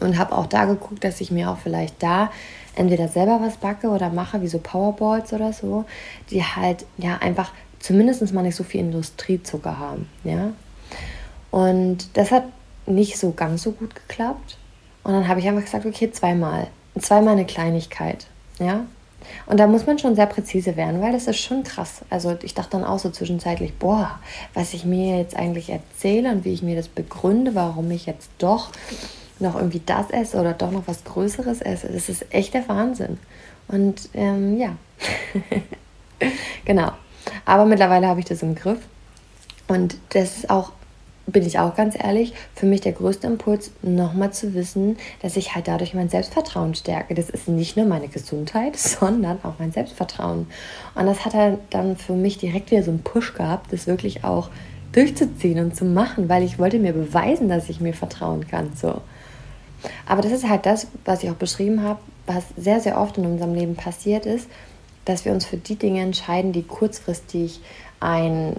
[0.00, 2.30] Und habe auch da geguckt, dass ich mir auch vielleicht da
[2.74, 5.84] entweder selber was backe oder mache, wie so Powerballs oder so,
[6.30, 10.08] die halt ja einfach zumindest mal nicht so viel Industriezucker haben.
[10.24, 10.52] Ja?
[11.50, 12.44] Und das hat
[12.86, 14.58] nicht so ganz so gut geklappt.
[15.02, 16.68] Und dann habe ich einfach gesagt, okay, zweimal.
[16.98, 18.26] Zweimal eine Kleinigkeit.
[18.58, 18.84] Ja?
[19.46, 22.02] Und da muss man schon sehr präzise werden, weil das ist schon krass.
[22.10, 24.18] Also ich dachte dann auch so zwischenzeitlich, boah,
[24.54, 28.30] was ich mir jetzt eigentlich erzähle und wie ich mir das begründe, warum ich jetzt
[28.38, 28.70] doch
[29.38, 31.88] noch irgendwie das esse oder doch noch was Größeres esse.
[31.88, 33.18] Das ist echt der Wahnsinn.
[33.68, 34.76] Und ähm, ja,
[36.64, 36.92] genau.
[37.44, 38.78] Aber mittlerweile habe ich das im Griff.
[39.68, 40.72] Und das ist auch,
[41.26, 45.54] bin ich auch ganz ehrlich, für mich der größte Impuls, nochmal zu wissen, dass ich
[45.54, 47.14] halt dadurch mein Selbstvertrauen stärke.
[47.14, 50.46] Das ist nicht nur meine Gesundheit, sondern auch mein Selbstvertrauen.
[50.94, 54.24] Und das hat halt dann für mich direkt wieder so einen Push gehabt, das wirklich
[54.24, 54.50] auch
[54.92, 58.70] durchzuziehen und zu machen, weil ich wollte mir beweisen, dass ich mir vertrauen kann.
[58.74, 59.02] So.
[60.06, 63.26] Aber das ist halt das, was ich auch beschrieben habe, was sehr, sehr oft in
[63.26, 64.48] unserem Leben passiert ist,
[65.04, 67.60] dass wir uns für die Dinge entscheiden, die kurzfristig
[68.00, 68.56] ein,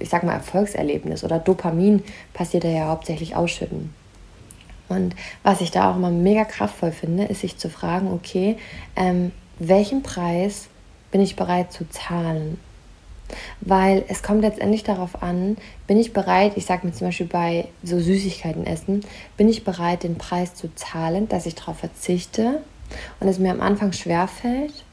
[0.00, 2.02] ich sag mal, Erfolgserlebnis oder Dopamin
[2.32, 3.94] passiert ja hauptsächlich ausschütten.
[4.88, 8.56] Und was ich da auch immer mega kraftvoll finde, ist sich zu fragen, okay,
[8.96, 10.68] ähm, welchen Preis
[11.10, 12.58] bin ich bereit zu zahlen?
[13.60, 15.56] Weil es kommt letztendlich darauf an,
[15.86, 19.00] bin ich bereit, ich sage mir zum Beispiel bei so Süßigkeiten essen,
[19.36, 22.62] bin ich bereit, den Preis zu zahlen, dass ich darauf verzichte
[23.20, 24.84] und es mir am Anfang schwerfällt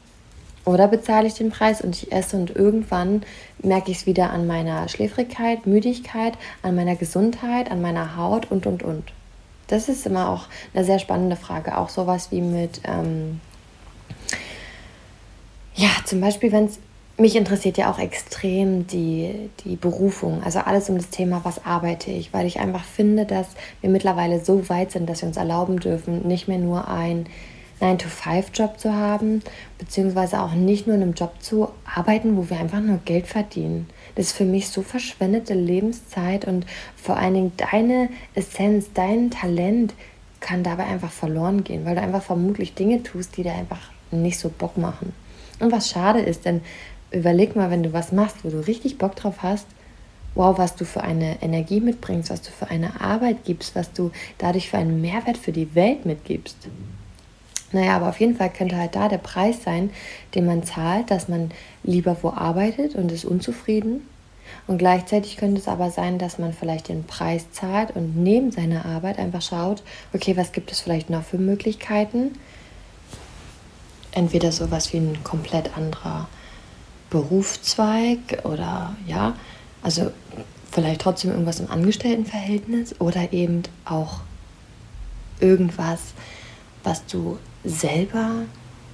[0.64, 3.22] oder bezahle ich den Preis und ich esse und irgendwann
[3.62, 8.66] merke ich es wieder an meiner Schläfrigkeit, Müdigkeit, an meiner Gesundheit, an meiner Haut und,
[8.66, 9.12] und, und.
[9.66, 11.78] Das ist immer auch eine sehr spannende Frage.
[11.78, 13.40] Auch sowas wie mit, ähm,
[15.74, 16.78] ja, zum Beispiel, wenn es,
[17.18, 22.10] mich interessiert ja auch extrem die, die Berufung, also alles um das Thema, was arbeite
[22.10, 23.46] ich, weil ich einfach finde, dass
[23.80, 27.26] wir mittlerweile so weit sind, dass wir uns erlauben dürfen, nicht mehr nur ein
[27.80, 29.42] 9-to-5-Job zu haben,
[29.78, 33.88] beziehungsweise auch nicht nur in einem Job zu arbeiten, wo wir einfach nur Geld verdienen.
[34.14, 36.64] Das ist für mich so verschwendete Lebenszeit und
[36.96, 39.94] vor allen Dingen deine Essenz, dein Talent
[40.40, 44.38] kann dabei einfach verloren gehen, weil du einfach vermutlich Dinge tust, die dir einfach nicht
[44.38, 45.12] so Bock machen.
[45.60, 46.60] Und was schade ist, denn
[47.12, 49.66] überleg mal, wenn du was machst, wo du richtig Bock drauf hast,
[50.34, 54.10] wow, was du für eine Energie mitbringst, was du für eine Arbeit gibst, was du
[54.38, 56.56] dadurch für einen Mehrwert für die Welt mitgibst.
[57.72, 59.90] Naja, aber auf jeden Fall könnte halt da der Preis sein,
[60.34, 61.50] den man zahlt, dass man
[61.82, 64.06] lieber wo arbeitet und ist unzufrieden.
[64.66, 68.84] Und gleichzeitig könnte es aber sein, dass man vielleicht den Preis zahlt und neben seiner
[68.84, 69.82] Arbeit einfach schaut,
[70.12, 72.32] okay, was gibt es vielleicht noch für Möglichkeiten?
[74.12, 76.28] Entweder sowas wie ein komplett anderer
[77.12, 79.36] Berufszweig oder ja,
[79.82, 80.10] also
[80.70, 84.20] vielleicht trotzdem irgendwas im Angestelltenverhältnis oder eben auch
[85.38, 86.00] irgendwas,
[86.82, 88.30] was du selber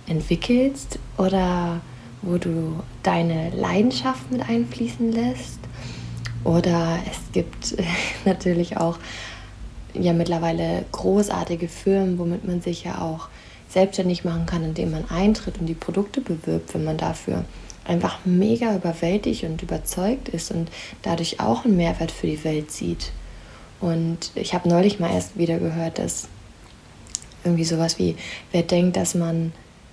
[0.08, 1.80] entwickelst oder
[2.22, 5.60] wo du deine Leidenschaft mit einfließen lässt.
[6.42, 7.76] Oder es gibt
[8.24, 8.98] natürlich auch
[9.94, 13.28] ja mittlerweile großartige Firmen, womit man sich ja auch
[13.68, 17.44] selbstständig machen kann, indem man eintritt und die Produkte bewirbt, wenn man dafür
[17.88, 20.70] einfach mega überwältigt und überzeugt ist und
[21.02, 23.12] dadurch auch einen Mehrwert für die Welt sieht.
[23.80, 26.28] Und ich habe neulich mal erst wieder gehört, dass
[27.44, 28.16] irgendwie sowas wie,
[28.52, 29.52] wer denkt, dass man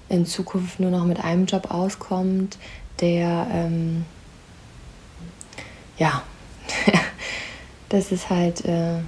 [0.09, 2.57] in Zukunft nur noch mit einem Job auskommt,
[2.99, 4.05] der, ähm,
[5.97, 6.23] ja,
[7.89, 8.99] das ist halt, äh,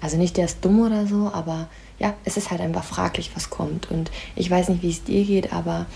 [0.00, 3.50] also nicht der ist dumm oder so, aber ja, es ist halt einfach fraglich, was
[3.50, 3.90] kommt.
[3.90, 5.86] Und ich weiß nicht, wie es dir geht, aber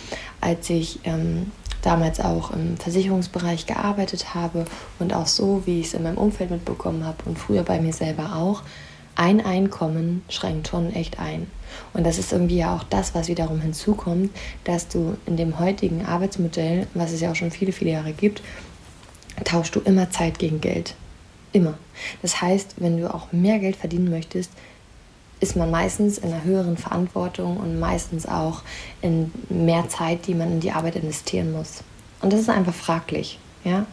[0.41, 1.51] als ich ähm,
[1.83, 4.65] damals auch im Versicherungsbereich gearbeitet habe
[4.99, 7.93] und auch so, wie ich es in meinem Umfeld mitbekommen habe und früher bei mir
[7.93, 8.63] selber auch,
[9.15, 11.51] ein Einkommen schränkt schon echt ein.
[11.93, 14.31] Und das ist irgendwie ja auch das, was wiederum hinzukommt,
[14.65, 18.43] dass du in dem heutigen Arbeitsmodell, was es ja auch schon viele, viele Jahre gibt,
[19.45, 20.95] tauschst du immer Zeit gegen Geld.
[21.53, 21.79] Immer.
[22.23, 24.53] Das heißt, wenn du auch mehr Geld verdienen möchtest,
[25.41, 28.63] ist man meistens in einer höheren Verantwortung und meistens auch
[29.03, 31.83] in mehr Zeit, die man in die Arbeit investieren muss.
[32.21, 33.39] Und das ist einfach fraglich.
[33.65, 33.87] Ja?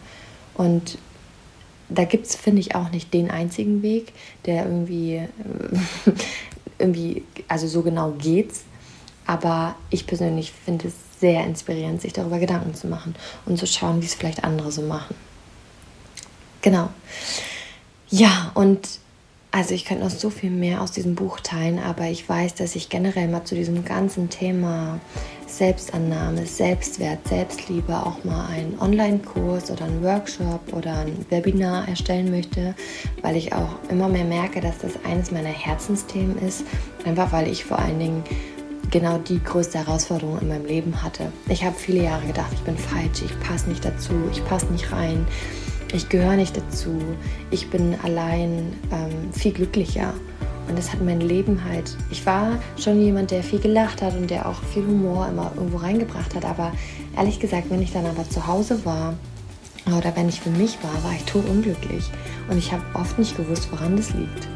[0.54, 0.98] Und
[1.88, 4.12] da gibt es, finde ich, auch nicht den einzigen Weg,
[4.44, 5.28] der irgendwie,
[6.78, 8.64] irgendwie, also so genau geht's.
[9.26, 14.02] Aber ich persönlich finde es sehr inspirierend, sich darüber Gedanken zu machen und zu schauen,
[14.02, 15.14] wie es vielleicht andere so machen.
[16.62, 16.88] Genau.
[18.08, 18.88] Ja, und
[19.56, 22.76] also ich könnte noch so viel mehr aus diesem Buch teilen, aber ich weiß, dass
[22.76, 25.00] ich generell mal zu diesem ganzen Thema
[25.46, 32.74] Selbstannahme, Selbstwert, Selbstliebe auch mal einen Online-Kurs oder einen Workshop oder ein Webinar erstellen möchte,
[33.22, 36.62] weil ich auch immer mehr merke, dass das eines meiner Herzensthemen ist,
[37.06, 38.24] einfach weil ich vor allen Dingen
[38.90, 41.32] genau die größte Herausforderung in meinem Leben hatte.
[41.48, 44.92] Ich habe viele Jahre gedacht, ich bin falsch, ich passe nicht dazu, ich passe nicht
[44.92, 45.26] rein,
[45.92, 46.98] ich gehöre nicht dazu,
[47.50, 50.12] ich bin allein ähm, viel glücklicher.
[50.68, 51.96] Und das hat mein Leben halt.
[52.10, 55.76] Ich war schon jemand, der viel gelacht hat und der auch viel Humor immer irgendwo
[55.76, 56.44] reingebracht hat.
[56.44, 56.72] Aber
[57.16, 59.14] ehrlich gesagt, wenn ich dann aber zu Hause war
[59.86, 62.10] oder wenn ich für mich war, war ich totunglücklich.
[62.50, 64.48] Und ich habe oft nicht gewusst, woran das liegt.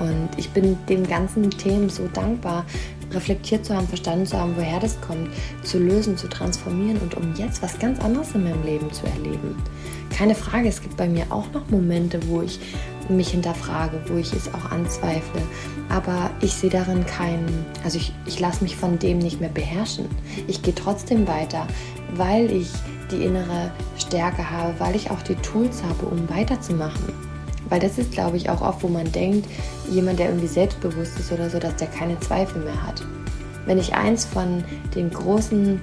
[0.00, 2.64] Und ich bin den ganzen Themen so dankbar,
[3.12, 5.28] reflektiert zu haben, verstanden zu haben, woher das kommt,
[5.62, 9.56] zu lösen, zu transformieren und um jetzt was ganz anderes in meinem Leben zu erleben.
[10.10, 12.60] Keine Frage, es gibt bei mir auch noch Momente, wo ich
[13.08, 15.42] mich hinterfrage, wo ich es auch anzweifle.
[15.88, 20.06] Aber ich sehe darin keinen, also ich, ich lasse mich von dem nicht mehr beherrschen.
[20.46, 21.66] Ich gehe trotzdem weiter,
[22.14, 22.68] weil ich
[23.10, 27.31] die innere Stärke habe, weil ich auch die Tools habe, um weiterzumachen.
[27.68, 29.48] Weil das ist, glaube ich, auch oft, wo man denkt,
[29.90, 33.02] jemand, der irgendwie selbstbewusst ist oder so, dass der keine Zweifel mehr hat.
[33.66, 35.80] Wenn ich eins von den großen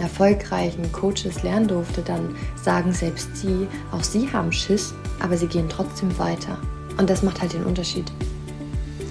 [0.00, 5.68] erfolgreichen Coaches lernen durfte, dann sagen selbst sie, auch sie haben Schiss, aber sie gehen
[5.68, 6.58] trotzdem weiter.
[6.98, 8.10] Und das macht halt den Unterschied.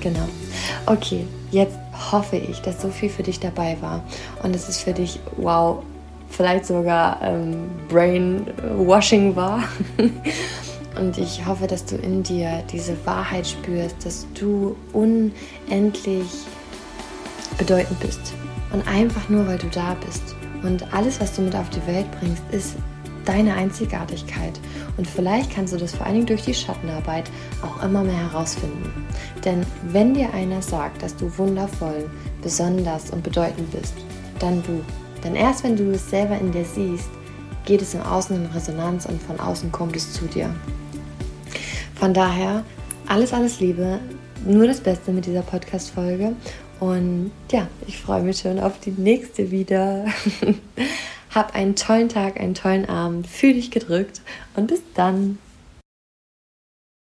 [0.01, 0.27] Genau.
[0.85, 1.77] Okay, jetzt
[2.11, 4.03] hoffe ich, dass so viel für dich dabei war
[4.43, 5.83] und es ist für dich, wow,
[6.29, 9.63] vielleicht sogar ähm, Brainwashing war.
[10.99, 16.27] und ich hoffe, dass du in dir diese Wahrheit spürst, dass du unendlich
[17.57, 18.33] bedeutend bist.
[18.71, 22.05] Und einfach nur, weil du da bist und alles, was du mit auf die Welt
[22.19, 22.75] bringst, ist
[23.25, 24.59] deine Einzigartigkeit.
[24.95, 27.29] Und vielleicht kannst du das vor allen Dingen durch die Schattenarbeit
[27.61, 29.05] auch immer mehr herausfinden.
[29.43, 32.09] Denn wenn dir einer sagt, dass du wundervoll,
[32.41, 33.93] besonders und bedeutend bist,
[34.39, 34.81] dann du.
[35.23, 37.09] Denn erst wenn du es selber in dir siehst,
[37.65, 40.49] geht es im Außen in Resonanz und von außen kommt es zu dir.
[41.95, 42.63] Von daher,
[43.07, 43.99] alles, alles Liebe,
[44.45, 46.33] nur das Beste mit dieser Podcast-Folge
[46.79, 50.05] und ja, ich freue mich schon auf die nächste wieder.
[51.33, 54.21] Hab einen tollen Tag, einen tollen Abend, fühl dich gedrückt
[54.55, 55.39] und bis dann.